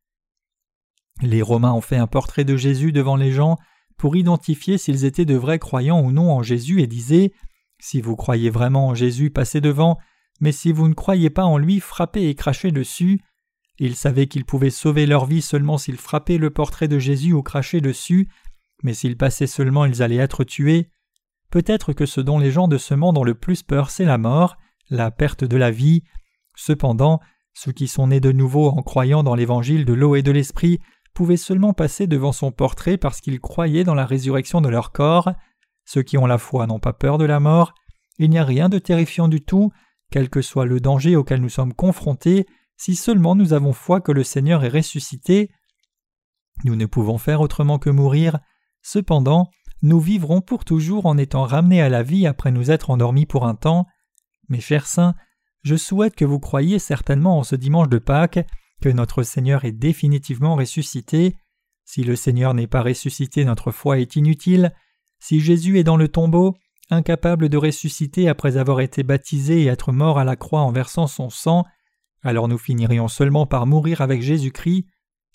Les 1.23 1.43
Romains 1.43 1.75
ont 1.75 1.81
fait 1.81 1.97
un 1.97 2.09
portrait 2.09 2.45
de 2.45 2.57
Jésus 2.57 2.91
devant 2.91 3.15
les 3.15 3.31
gens 3.31 3.57
pour 3.99 4.17
identifier 4.17 4.79
s'ils 4.79 5.05
étaient 5.05 5.25
de 5.25 5.37
vrais 5.37 5.61
croyants 5.61 6.01
ou 6.01 6.11
non 6.11 6.33
en 6.33 6.43
Jésus 6.43 6.83
et 6.83 6.89
disaient 6.89 7.31
Si 7.79 8.01
vous 8.01 8.17
croyez 8.17 8.51
vraiment 8.51 8.89
en 8.89 8.97
Jésus, 8.97 9.31
passez 9.31 9.61
devant, 9.61 9.97
mais 10.41 10.53
si 10.53 10.73
vous 10.73 10.89
ne 10.89 10.95
croyez 10.95 11.31
pas 11.31 11.45
en 11.45 11.59
lui, 11.59 11.81
frappez 11.81 12.29
et 12.29 12.35
crachez 12.35 12.73
dessus. 12.73 13.21
Ils 13.79 13.97
savaient 13.97 14.27
qu'ils 14.27 14.45
pouvaient 14.45 14.71
sauver 14.71 15.07
leur 15.07 15.27
vie 15.27 15.43
seulement 15.43 15.79
s'ils 15.79 15.97
frappaient 15.97 16.39
le 16.39 16.51
portrait 16.51 16.89
de 16.89 16.99
Jésus 16.99 17.33
ou 17.33 17.43
crachaient 17.43 17.81
dessus, 17.81 18.29
mais 18.83 18.95
s'ils 18.95 19.17
passaient 19.17 19.47
seulement 19.47 19.85
ils 19.85 20.03
allaient 20.03 20.17
être 20.17 20.45
tués. 20.45 20.91
Peut-être 21.51 21.93
que 21.93 22.07
ce 22.07 22.21
dont 22.21 22.39
les 22.39 22.51
gens 22.51 22.69
de 22.69 22.79
ce 22.79 22.95
monde 22.95 23.19
ont 23.19 23.25
le 23.25 23.35
plus 23.35 23.63
peur, 23.63 23.91
c'est 23.91 24.05
la 24.05 24.19
mort, 24.19 24.57
la 24.89 25.11
perte 25.11 25.45
de 25.45 25.57
la 25.57 25.71
vie. 25.71 26.03
Cependant, 26.55 27.21
ceux 27.55 27.73
qui 27.73 27.89
sont 27.89 28.09
nés 28.09 28.21
de 28.21 28.33
nouveau 28.33 28.69
en 28.69 28.83
croyant 28.83 29.23
dans 29.23 29.35
l'évangile 29.35 29.85
de 29.85 29.93
l'eau 29.93 30.15
et 30.15 30.23
de 30.23 30.31
l'esprit 30.31 30.81
pouvaient 31.13 31.37
seulement 31.37 31.73
passer 31.73 32.07
devant 32.07 32.33
son 32.33 32.53
portrait 32.53 32.97
parce 32.97 33.21
qu'ils 33.21 33.41
croyaient 33.41 33.85
dans 33.85 33.95
la 33.95 34.07
résurrection 34.07 34.61
de 34.61 34.69
leur 34.69 34.93
corps. 34.93 35.33
Ceux 35.85 36.03
qui 36.03 36.17
ont 36.19 36.27
la 36.27 36.39
foi 36.39 36.67
n'ont 36.67 36.79
pas 36.79 36.93
peur 36.93 37.19
de 37.19 37.25
la 37.25 37.41
mort. 37.41 37.75
Il 38.19 38.31
n'y 38.31 38.39
a 38.39 38.45
rien 38.45 38.69
de 38.69 38.79
terrifiant 38.79 39.29
du 39.29 39.41
tout, 39.41 39.73
quel 40.11 40.29
que 40.29 40.43
soit 40.43 40.67
le 40.67 40.81
danger 40.81 41.17
auquel 41.17 41.41
nous 41.41 41.49
sommes 41.49 41.75
confrontés, 41.75 42.47
si 42.77 42.97
seulement 42.97 43.35
nous 43.35 43.53
avons 43.53 43.73
foi 43.73 44.01
que 44.01 44.13
le 44.13 44.25
Seigneur 44.25 44.65
est 44.65 44.69
ressuscité. 44.69 45.51
Nous 46.65 46.77
ne 46.77 46.87
pouvons 46.87 47.19
faire 47.19 47.41
autrement 47.41 47.79
que 47.79 47.91
mourir. 47.91 48.39
Cependant, 48.83 49.51
nous 49.83 50.01
vivrons 50.01 50.41
pour 50.41 50.65
toujours 50.65 51.07
en 51.07 51.17
étant 51.17 51.45
ramenés 51.45 51.81
à 51.81 51.89
la 51.89 52.03
vie 52.03 52.27
après 52.27 52.51
nous 52.51 52.71
être 52.71 52.91
endormis 52.91 53.27
pour 53.27 53.47
un 53.47 53.55
temps. 53.55 53.87
Mes 54.49 54.61
chers 54.61 54.87
saints, 54.87 55.15
je 55.63 55.77
souhaite 55.77 56.17
que 56.17 56.25
vous 56.25 56.41
croyiez 56.41 56.79
certainement 56.79 57.39
en 57.39 57.45
ce 57.45 57.57
dimanche 57.57 57.89
de 57.89 57.99
Pâques 57.99 58.47
que 58.81 58.89
notre 58.89 59.23
Seigneur 59.23 59.65
est 59.65 59.73
définitivement 59.73 60.57
ressuscité. 60.57 61.37
Si 61.85 62.03
le 62.03 62.17
Seigneur 62.17 62.55
n'est 62.55 62.67
pas 62.67 62.83
ressuscité, 62.83 63.45
notre 63.45 63.71
foi 63.71 63.99
est 63.99 64.17
inutile. 64.17 64.73
Si 65.19 65.41
Jésus 65.41 65.79
est 65.79 65.85
dans 65.85 65.97
le 65.99 66.09
tombeau, 66.09 66.57
incapable 66.91 67.49
de 67.49 67.57
ressusciter 67.57 68.29
après 68.29 68.57
avoir 68.57 68.81
été 68.81 69.03
baptisé 69.03 69.63
et 69.63 69.67
être 69.67 69.93
mort 69.93 70.19
à 70.19 70.25
la 70.25 70.37
croix 70.37 70.61
en 70.61 70.73
versant 70.73 71.07
son 71.07 71.31
sang, 71.31 71.65
alors 72.23 72.49
nous 72.49 72.59
finirions 72.59 73.09
seulement 73.09 73.47
par 73.47 73.67
mourir 73.67 74.01
avec 74.01 74.23
Jésus-Christ. 74.23 74.87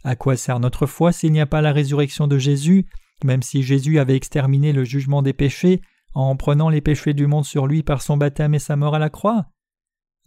À 0.03 0.15
quoi 0.15 0.37
sert 0.37 0.59
notre 0.59 0.85
foi 0.85 1.11
s'il 1.11 1.31
n'y 1.31 1.41
a 1.41 1.45
pas 1.45 1.61
la 1.61 1.73
résurrection 1.73 2.27
de 2.27 2.37
Jésus, 2.37 2.85
même 3.23 3.41
si 3.41 3.63
Jésus 3.63 3.97
avait 3.97 4.15
exterminé 4.15 4.71
le 4.71 4.83
jugement 4.83 5.21
des 5.21 5.33
péchés 5.33 5.81
en 6.13 6.35
prenant 6.35 6.69
les 6.69 6.81
péchés 6.81 7.13
du 7.13 7.27
monde 7.27 7.45
sur 7.45 7.67
lui 7.67 7.83
par 7.83 8.01
son 8.01 8.17
baptême 8.17 8.53
et 8.53 8.59
sa 8.59 8.75
mort 8.75 8.95
à 8.95 8.99
la 8.99 9.09
croix? 9.09 9.47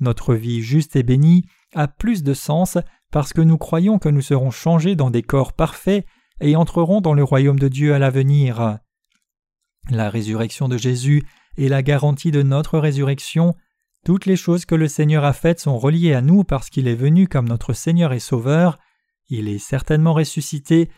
Notre 0.01 0.35
vie 0.35 0.61
juste 0.61 0.97
et 0.97 1.03
bénie 1.03 1.45
a 1.75 1.89
plus 1.89 2.23
de 2.23 2.35
sens 2.35 2.79
parce 3.11 3.33
que 3.33 3.41
nous 3.41 3.59
croyons 3.59 3.99
que 3.99 4.09
nous 4.09 4.21
serons 4.21 4.51
changés 4.51 4.97
dans 4.97 5.11
des 5.11 5.23
corps 5.23 5.53
parfaits 5.53 6.07
et 6.41 6.57
entrerons 6.57 7.01
dans 7.01 7.15
le 7.15 7.25
royaume 7.25 7.59
de 7.59 7.69
Dieu 7.69 7.95
à 7.95 7.99
l'avenir. 7.99 8.79
La 9.91 10.11
résurrection 10.11 10.69
de 10.69 10.77
Jésus 10.77 11.25
est 11.57 11.69
la 11.69 11.83
garantie 11.83 12.31
de 12.31 12.43
notre 12.43 12.79
résurrection. 12.79 13.55
Toutes 14.05 14.27
les 14.27 14.37
choses 14.37 14.67
que 14.67 14.75
le 14.75 14.87
Seigneur 14.87 15.25
a 15.25 15.33
faites 15.33 15.61
sont 15.61 15.79
reliées 15.79 16.13
à 16.13 16.21
nous 16.21 16.45
parce 16.45 16.69
qu'il 16.69 16.89
est 16.89 16.95
venu 16.95 17.27
comme 17.27 17.49
notre 17.49 17.73
Seigneur 17.73 18.13
et 18.13 18.21
Sauveur. 18.21 18.79
Il 19.29 19.49
est 19.49 19.59
certainement 19.59 20.13
ressuscité, 20.13 20.91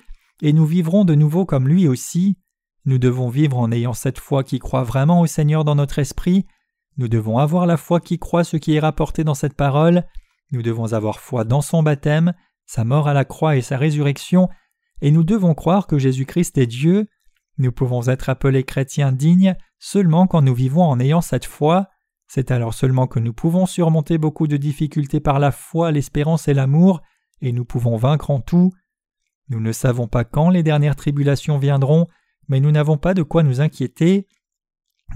et 0.42 0.53
nous 0.53 0.66
vivrons 0.66 1.05
de 1.05 1.14
nouveau 1.14 1.44
comme 1.44 1.68
lui 1.68 1.87
aussi. 1.87 2.37
Nous 2.85 2.98
devons 2.98 3.29
vivre 3.29 3.59
en 3.59 3.70
ayant 3.70 3.92
cette 3.92 4.18
foi 4.18 4.42
qui 4.42 4.59
croit 4.59 4.85
vraiment 4.85 5.20
au 5.20 5.26
Seigneur 5.26 5.64
dans 5.64 5.74
notre 5.76 5.98
esprit. 5.98 6.46
Nous 6.96 7.09
devons 7.09 7.38
avoir 7.38 7.66
la 7.66 7.76
foi 7.76 8.00
qui 8.00 8.18
croit 8.18 8.44
ce 8.44 8.57
qui 8.57 8.74
est 8.74 8.81
rapporté 8.81 9.22
dans 9.22 9.35
cette 9.35 9.55
parole. 9.55 10.05
Nous 10.50 10.62
devons 10.62 10.92
avoir 10.92 11.20
foi 11.20 11.44
dans 11.44 11.62
son 11.62 11.83
baptême, 11.83 12.35
sa 12.66 12.85
mort 12.85 13.07
à 13.07 13.14
la 13.14 13.24
croix 13.24 13.57
et 13.57 13.62
sa 13.62 13.76
résurrection, 13.76 14.48
et 15.00 15.11
nous 15.11 15.24
devons 15.24 15.55
croire 15.55 15.87
que 15.87 15.98
Jésus-Christ 15.98 16.59
est 16.59 16.66
Dieu. 16.66 17.09
Nous 17.59 17.73
pouvons 17.73 18.09
être 18.09 18.29
appelés 18.29 18.65
chrétiens 18.65 19.13
dignes 19.13 19.57
seulement 19.79 20.27
quand 20.27 20.43
nous 20.43 20.55
vivons 20.55 20.85
en 20.85 21.01
ayant 21.01 21.21
cette 21.21 21.47
foi. 21.47 21.89
C'est 22.27 22.51
alors 22.51 22.75
seulement 22.75 23.07
que 23.07 23.19
nous 23.19 23.33
pouvons 23.33 23.67
surmonter 23.67 24.19
beaucoup 24.19 24.47
de 24.47 24.57
difficultés 24.57 25.21
par 25.21 25.39
la 25.39 25.51
foi, 25.51 25.91
l'espérance 25.91 26.49
et 26.49 26.55
l'amour, 26.55 27.01
et 27.41 27.53
nous 27.53 27.65
pouvons 27.65 27.97
vaincre 27.97 28.31
en 28.31 28.41
tout. 28.41 28.73
Nous 29.49 29.61
ne 29.61 29.73
savons 29.73 30.07
pas 30.07 30.25
quand 30.25 30.49
les 30.49 30.63
dernières 30.63 30.97
tribulations 30.97 31.59
viendront, 31.59 32.07
mais 32.49 32.61
nous 32.61 32.71
n'avons 32.71 32.99
pas 32.99 33.15
de 33.15 33.23
quoi 33.23 33.43
nous 33.43 33.61
inquiéter. 33.61 34.29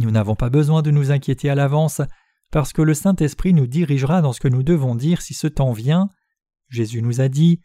Nous 0.01 0.11
n'avons 0.11 0.35
pas 0.35 0.51
besoin 0.51 0.83
de 0.83 0.91
nous 0.91 1.13
inquiéter 1.13 1.51
à 1.51 1.55
l'avance, 1.55 2.03
parce 2.51 2.73
que 2.73 2.83
le 2.83 2.95
Saint-Esprit 2.95 3.53
nous 3.53 3.67
dirigera 3.67 4.23
dans 4.23 4.33
ce 4.33 4.41
que 4.41 4.49
nous 4.49 4.63
devons 4.63 4.95
dire 4.95 5.23
si 5.23 5.35
ce 5.35 5.47
temps 5.47 5.73
vient. 5.73 6.09
Jésus 6.69 7.01
nous 7.01 7.21
a 7.21 7.29
dit 7.29 7.61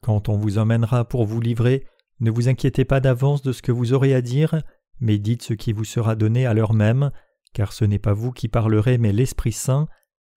Quand 0.00 0.28
on 0.28 0.36
vous 0.36 0.58
emmènera 0.58 1.04
pour 1.04 1.24
vous 1.24 1.40
livrer, 1.40 1.86
ne 2.20 2.30
vous 2.30 2.48
inquiétez 2.48 2.84
pas 2.84 3.00
d'avance 3.00 3.42
de 3.42 3.52
ce 3.52 3.62
que 3.62 3.72
vous 3.72 3.92
aurez 3.92 4.14
à 4.14 4.22
dire, 4.22 4.62
mais 5.00 5.18
dites 5.18 5.42
ce 5.42 5.54
qui 5.54 5.72
vous 5.72 5.84
sera 5.84 6.14
donné 6.14 6.46
à 6.46 6.54
l'heure 6.54 6.72
même, 6.72 7.10
car 7.52 7.72
ce 7.72 7.84
n'est 7.84 7.98
pas 7.98 8.14
vous 8.14 8.32
qui 8.32 8.48
parlerez, 8.48 8.98
mais 8.98 9.12
l'Esprit 9.12 9.52
Saint. 9.52 9.88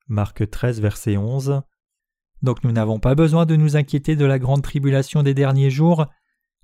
Marc 0.07 0.49
13, 0.49 0.81
verset 0.81 1.17
11. 1.17 1.61
Donc 2.41 2.63
nous 2.63 2.71
n'avons 2.71 2.99
pas 2.99 3.15
besoin 3.15 3.45
de 3.45 3.55
nous 3.55 3.75
inquiéter 3.75 4.15
de 4.15 4.25
la 4.25 4.39
grande 4.39 4.63
tribulation 4.63 5.23
des 5.23 5.33
derniers 5.33 5.69
jours. 5.69 6.07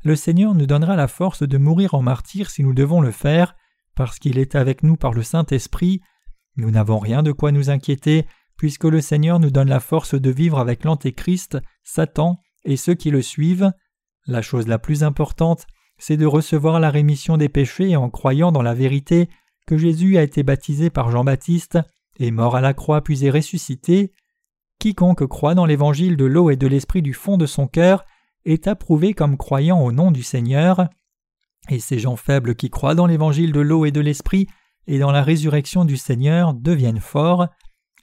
Le 0.03 0.15
Seigneur 0.15 0.55
nous 0.55 0.65
donnera 0.65 0.95
la 0.95 1.07
force 1.07 1.43
de 1.43 1.57
mourir 1.57 1.93
en 1.93 2.01
martyr 2.01 2.49
si 2.49 2.63
nous 2.63 2.73
devons 2.73 3.01
le 3.01 3.11
faire, 3.11 3.55
parce 3.95 4.19
qu'il 4.19 4.37
est 4.37 4.55
avec 4.55 4.83
nous 4.83 4.97
par 4.97 5.13
le 5.13 5.23
Saint-Esprit. 5.23 6.01
Nous 6.57 6.71
n'avons 6.71 6.99
rien 6.99 7.23
de 7.23 7.31
quoi 7.31 7.51
nous 7.51 7.69
inquiéter, 7.69 8.25
puisque 8.57 8.85
le 8.85 9.01
Seigneur 9.01 9.39
nous 9.39 9.51
donne 9.51 9.69
la 9.69 9.79
force 9.79 10.15
de 10.15 10.29
vivre 10.29 10.59
avec 10.59 10.83
l'Antéchrist, 10.83 11.57
Satan 11.83 12.39
et 12.63 12.77
ceux 12.77 12.95
qui 12.95 13.11
le 13.11 13.21
suivent. 13.21 13.71
La 14.27 14.41
chose 14.41 14.67
la 14.67 14.79
plus 14.79 15.03
importante, 15.03 15.67
c'est 15.97 16.17
de 16.17 16.25
recevoir 16.25 16.79
la 16.79 16.89
rémission 16.89 17.37
des 17.37 17.49
péchés 17.49 17.95
en 17.95 18.09
croyant 18.09 18.51
dans 18.51 18.61
la 18.61 18.73
vérité 18.73 19.29
que 19.67 19.77
Jésus 19.77 20.17
a 20.17 20.23
été 20.23 20.43
baptisé 20.43 20.89
par 20.89 21.11
Jean-Baptiste, 21.11 21.79
est 22.19 22.31
mort 22.31 22.55
à 22.55 22.61
la 22.61 22.73
croix 22.73 23.01
puis 23.01 23.25
est 23.25 23.31
ressuscité. 23.31 24.13
Quiconque 24.79 25.25
croit 25.27 25.55
dans 25.55 25.65
l'évangile 25.65 26.17
de 26.17 26.25
l'eau 26.25 26.49
et 26.49 26.55
de 26.55 26.67
l'esprit 26.67 27.01
du 27.01 27.13
fond 27.13 27.37
de 27.37 27.45
son 27.45 27.67
cœur 27.67 28.05
est 28.45 28.67
approuvé 28.67 29.13
comme 29.13 29.37
croyant 29.37 29.81
au 29.81 29.91
nom 29.91 30.11
du 30.11 30.23
Seigneur. 30.23 30.87
Et 31.69 31.79
ces 31.79 31.99
gens 31.99 32.15
faibles 32.15 32.55
qui 32.55 32.69
croient 32.69 32.95
dans 32.95 33.07
l'évangile 33.07 33.51
de 33.51 33.59
l'eau 33.59 33.85
et 33.85 33.91
de 33.91 34.01
l'esprit 34.01 34.47
et 34.87 34.99
dans 34.99 35.11
la 35.11 35.23
résurrection 35.23 35.85
du 35.85 35.97
Seigneur 35.97 36.53
deviennent 36.53 36.99
forts. 36.99 37.47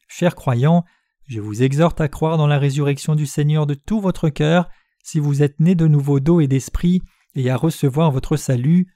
Chers 0.08 0.34
croyants, 0.34 0.84
je 1.28 1.40
vous 1.40 1.62
exhorte 1.62 2.00
à 2.00 2.08
croire 2.08 2.38
dans 2.38 2.48
la 2.48 2.58
résurrection 2.58 3.14
du 3.14 3.26
Seigneur 3.26 3.66
de 3.66 3.74
tout 3.74 4.00
votre 4.00 4.28
cœur 4.28 4.68
si 5.02 5.18
vous 5.18 5.42
êtes 5.42 5.60
nés 5.60 5.74
de 5.74 5.86
nouveau 5.86 6.20
d'eau 6.20 6.40
et 6.40 6.48
d'esprit, 6.48 7.02
et 7.34 7.50
à 7.50 7.56
recevoir 7.56 8.10
votre 8.10 8.36
salut. 8.36 8.94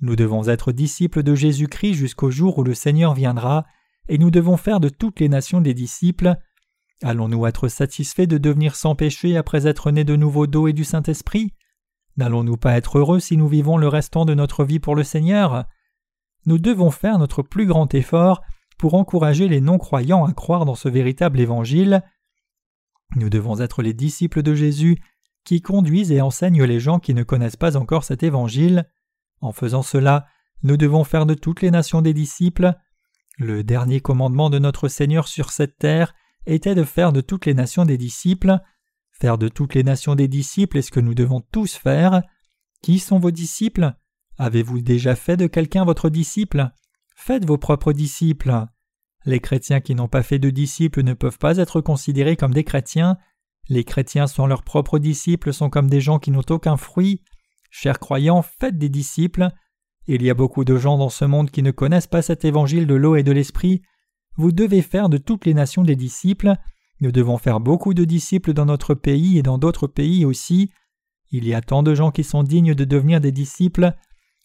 Nous 0.00 0.16
devons 0.16 0.48
être 0.48 0.72
disciples 0.72 1.22
de 1.22 1.34
Jésus-Christ 1.34 1.94
jusqu'au 1.94 2.30
jour 2.30 2.58
où 2.58 2.64
le 2.64 2.74
Seigneur 2.74 3.14
viendra, 3.14 3.66
et 4.08 4.18
nous 4.18 4.30
devons 4.30 4.56
faire 4.56 4.80
de 4.80 4.88
toutes 4.88 5.20
les 5.20 5.28
nations 5.28 5.60
des 5.60 5.74
disciples. 5.74 6.34
Allons-nous 7.02 7.46
être 7.46 7.68
satisfaits 7.68 8.26
de 8.26 8.38
devenir 8.38 8.76
sans 8.76 8.94
péché 8.94 9.36
après 9.36 9.66
être 9.66 9.90
nés 9.90 10.04
de 10.04 10.16
nouveau 10.16 10.46
d'eau 10.46 10.68
et 10.68 10.72
du 10.72 10.84
Saint-Esprit? 10.84 11.52
N'allons-nous 12.16 12.56
pas 12.56 12.76
être 12.76 12.98
heureux 12.98 13.20
si 13.20 13.36
nous 13.36 13.48
vivons 13.48 13.76
le 13.76 13.88
restant 13.88 14.24
de 14.24 14.34
notre 14.34 14.64
vie 14.64 14.80
pour 14.80 14.94
le 14.94 15.04
Seigneur? 15.04 15.64
Nous 16.46 16.58
devons 16.58 16.90
faire 16.90 17.18
notre 17.18 17.42
plus 17.42 17.66
grand 17.66 17.92
effort 17.94 18.42
pour 18.78 18.94
encourager 18.94 19.48
les 19.48 19.60
non-croyants 19.60 20.24
à 20.24 20.32
croire 20.32 20.64
dans 20.64 20.74
ce 20.74 20.88
véritable 20.88 21.40
évangile. 21.40 22.02
Nous 23.16 23.30
devons 23.30 23.60
être 23.60 23.82
les 23.82 23.94
disciples 23.94 24.42
de 24.42 24.54
Jésus 24.54 24.98
qui 25.44 25.60
conduisent 25.60 26.12
et 26.12 26.20
enseignent 26.20 26.64
les 26.64 26.80
gens 26.80 26.98
qui 26.98 27.14
ne 27.14 27.22
connaissent 27.22 27.56
pas 27.56 27.76
encore 27.76 28.04
cet 28.04 28.22
évangile. 28.22 28.88
En 29.40 29.52
faisant 29.52 29.82
cela, 29.82 30.26
nous 30.62 30.76
devons 30.76 31.04
faire 31.04 31.26
de 31.26 31.34
toutes 31.34 31.62
les 31.62 31.70
nations 31.70 32.02
des 32.02 32.14
disciples. 32.14 32.74
Le 33.38 33.64
dernier 33.64 34.00
commandement 34.00 34.50
de 34.50 34.58
notre 34.58 34.88
Seigneur 34.88 35.26
sur 35.26 35.50
cette 35.50 35.78
terre 35.78 36.14
était 36.46 36.74
de 36.74 36.84
faire 36.84 37.12
de 37.12 37.20
toutes 37.20 37.46
les 37.46 37.54
nations 37.54 37.84
des 37.84 37.98
disciples. 37.98 38.58
Faire 39.10 39.38
de 39.38 39.48
toutes 39.48 39.74
les 39.74 39.84
nations 39.84 40.14
des 40.14 40.28
disciples 40.28 40.78
est 40.78 40.82
ce 40.82 40.90
que 40.90 41.00
nous 41.00 41.14
devons 41.14 41.40
tous 41.40 41.74
faire. 41.74 42.22
Qui 42.82 42.98
sont 42.98 43.18
vos 43.18 43.30
disciples? 43.30 43.94
Avez-vous 44.38 44.80
déjà 44.80 45.14
fait 45.14 45.36
de 45.36 45.46
quelqu'un 45.46 45.84
votre 45.84 46.10
disciple? 46.10 46.70
Faites 47.14 47.44
vos 47.44 47.58
propres 47.58 47.92
disciples. 47.92 48.66
Les 49.24 49.40
chrétiens 49.40 49.80
qui 49.80 49.94
n'ont 49.94 50.08
pas 50.08 50.22
fait 50.22 50.38
de 50.38 50.50
disciples 50.50 51.02
ne 51.02 51.14
peuvent 51.14 51.38
pas 51.38 51.58
être 51.58 51.80
considérés 51.80 52.36
comme 52.36 52.54
des 52.54 52.64
chrétiens, 52.64 53.18
les 53.68 53.84
chrétiens 53.84 54.26
sont 54.26 54.46
leurs 54.46 54.62
propres 54.62 54.98
disciples, 54.98 55.52
sont 55.52 55.70
comme 55.70 55.88
des 55.88 56.00
gens 56.00 56.18
qui 56.18 56.30
n'ont 56.30 56.42
aucun 56.50 56.76
fruit. 56.76 57.22
Chers 57.70 57.98
croyants, 57.98 58.42
faites 58.42 58.76
des 58.76 58.88
disciples. 58.88 59.48
Il 60.06 60.22
y 60.22 60.30
a 60.30 60.34
beaucoup 60.34 60.64
de 60.64 60.76
gens 60.76 60.98
dans 60.98 61.08
ce 61.08 61.24
monde 61.24 61.50
qui 61.50 61.62
ne 61.62 61.70
connaissent 61.70 62.08
pas 62.08 62.22
cet 62.22 62.44
évangile 62.44 62.86
de 62.86 62.94
l'eau 62.94 63.16
et 63.16 63.22
de 63.22 63.32
l'esprit. 63.32 63.82
Vous 64.36 64.52
devez 64.52 64.82
faire 64.82 65.08
de 65.08 65.18
toutes 65.18 65.46
les 65.46 65.54
nations 65.54 65.84
des 65.84 65.96
disciples. 65.96 66.54
Nous 67.00 67.12
devons 67.12 67.38
faire 67.38 67.60
beaucoup 67.60 67.94
de 67.94 68.04
disciples 68.04 68.52
dans 68.52 68.66
notre 68.66 68.94
pays 68.94 69.38
et 69.38 69.42
dans 69.42 69.58
d'autres 69.58 69.86
pays 69.86 70.24
aussi. 70.24 70.70
Il 71.30 71.46
y 71.46 71.54
a 71.54 71.60
tant 71.60 71.82
de 71.82 71.94
gens 71.94 72.10
qui 72.10 72.24
sont 72.24 72.42
dignes 72.42 72.74
de 72.74 72.84
devenir 72.84 73.20
des 73.20 73.32
disciples. 73.32 73.94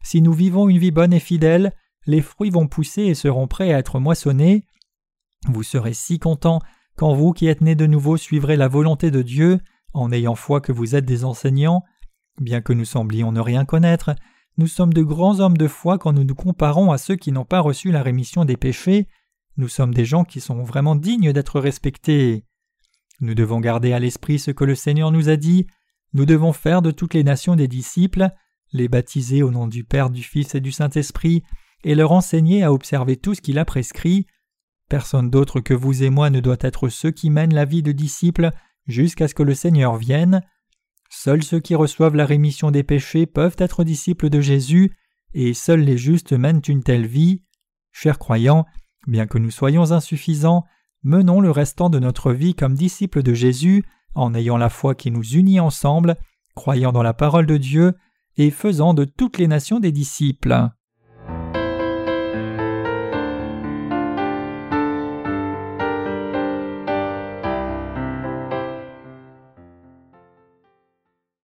Si 0.03 0.21
nous 0.21 0.34
vivons 0.34 0.69
une 0.69 0.77
vie 0.77 0.91
bonne 0.91 1.13
et 1.13 1.19
fidèle, 1.19 1.73
les 2.06 2.21
fruits 2.21 2.49
vont 2.49 2.67
pousser 2.67 3.03
et 3.03 3.15
seront 3.15 3.47
prêts 3.47 3.73
à 3.73 3.80
être 3.80 3.99
moissonnés. 3.99 4.65
Vous 5.47 5.63
serez 5.63 5.93
si 5.93 6.19
contents 6.19 6.62
quand 6.97 7.13
vous 7.13 7.31
qui 7.31 7.47
êtes 7.47 7.62
nés 7.62 7.75
de 7.75 7.86
nouveau 7.86 8.17
suivrez 8.17 8.57
la 8.57 8.67
volonté 8.67 9.12
de 9.12 9.21
Dieu, 9.21 9.60
en 9.93 10.12
ayant 10.12 10.36
foi 10.36 10.62
que 10.62 10.71
vous 10.71 10.95
êtes 10.95 11.05
des 11.05 11.23
enseignants. 11.23 11.83
Bien 12.41 12.60
que 12.62 12.73
nous 12.73 12.86
semblions 12.86 13.31
ne 13.31 13.39
rien 13.39 13.65
connaître, 13.65 14.15
nous 14.57 14.67
sommes 14.67 14.93
de 14.93 15.03
grands 15.03 15.39
hommes 15.39 15.57
de 15.57 15.67
foi 15.67 15.99
quand 15.99 16.12
nous 16.12 16.23
nous 16.23 16.36
comparons 16.36 16.91
à 16.91 16.97
ceux 16.97 17.15
qui 17.15 17.31
n'ont 17.31 17.45
pas 17.45 17.60
reçu 17.60 17.91
la 17.91 18.01
rémission 18.01 18.45
des 18.45 18.57
péchés. 18.57 19.07
Nous 19.57 19.67
sommes 19.67 19.93
des 19.93 20.05
gens 20.05 20.23
qui 20.23 20.41
sont 20.41 20.63
vraiment 20.63 20.95
dignes 20.95 21.31
d'être 21.31 21.60
respectés. 21.60 22.43
Nous 23.21 23.36
devons 23.36 23.60
garder 23.60 23.93
à 23.93 23.99
l'esprit 23.99 24.39
ce 24.39 24.49
que 24.49 24.63
le 24.63 24.73
Seigneur 24.73 25.12
nous 25.12 25.29
a 25.29 25.36
dit. 25.36 25.67
Nous 26.13 26.25
devons 26.25 26.53
faire 26.53 26.81
de 26.81 26.89
toutes 26.89 27.13
les 27.13 27.23
nations 27.23 27.55
des 27.55 27.67
disciples, 27.67 28.29
les 28.73 28.88
baptiser 28.88 29.43
au 29.43 29.51
nom 29.51 29.67
du 29.67 29.83
Père, 29.83 30.10
du 30.10 30.23
Fils 30.23 30.55
et 30.55 30.62
du 30.62 30.71
Saint-Esprit, 30.71 31.43
et 31.83 31.93
leur 31.93 32.12
enseigner 32.12 32.63
à 32.63 32.73
observer 32.73 33.17
tout 33.17 33.36
ce 33.36 33.41
qu'il 33.41 33.60
a 33.60 33.65
prescrit. 33.65 34.25
Personne 34.89 35.30
d'autre 35.30 35.60
que 35.60 35.73
vous 35.73 36.04
et 36.04 36.10
moi 36.10 36.30
ne 36.30 36.39
doit 36.39 36.58
être 36.62 36.88
ceux 36.88 37.12
qui 37.12 37.30
mènent 37.30 37.54
la 37.54 37.65
vie 37.65 37.84
de 37.84 37.91
disciples 37.91 38.52
jusqu'à 38.88 39.28
ce 39.28 39.36
que 39.36 39.43
le 39.43 39.54
Seigneur 39.54 39.97
vienne. 39.97 40.41
Seuls 41.10 41.43
ceux 41.43 41.60
qui 41.60 41.76
reçoivent 41.76 42.15
la 42.15 42.26
rémission 42.26 42.71
des 42.71 42.84
péchés 42.84 43.26
peuvent 43.26 43.56
être 43.58 43.84
disciples 43.84 44.30
de 44.30 44.39
Jésus, 44.39 44.95
et 45.34 45.54
seuls 45.54 45.82
les 45.82 45.97
justes 45.97 46.34
mènent 46.34 46.62
une 46.67 46.84
telle 46.84 47.06
vie. 47.06 47.43
Chers 47.91 48.17
croyants, 48.17 48.65
bien 49.08 49.28
que 49.28 49.38
nous 49.38 49.52
soyons 49.52 49.91
insuffisants, 49.91 50.63
menons 51.04 51.41
le 51.41 51.52
restant 51.52 51.89
de 51.89 52.00
notre 52.00 52.32
vie 52.32 52.56
comme 52.56 52.76
disciples 52.76 53.23
de 53.23 53.34
Jésus, 53.34 53.84
en 54.15 54.34
ayant 54.34 54.58
la 54.58 54.69
foi 54.69 54.95
qui 54.95 55.12
nous 55.12 55.23
unit 55.23 55.60
ensemble, 55.60 56.15
croyant 56.56 56.91
dans 56.91 57.04
la 57.04 57.13
parole 57.13 57.45
de 57.45 57.58
Dieu, 57.58 57.93
et 58.38 58.52
faisant 58.52 58.93
de 58.93 59.04
toutes 59.04 59.38
les 59.38 59.47
nations 59.47 59.80
des 59.80 59.91
disciples. 59.91 60.69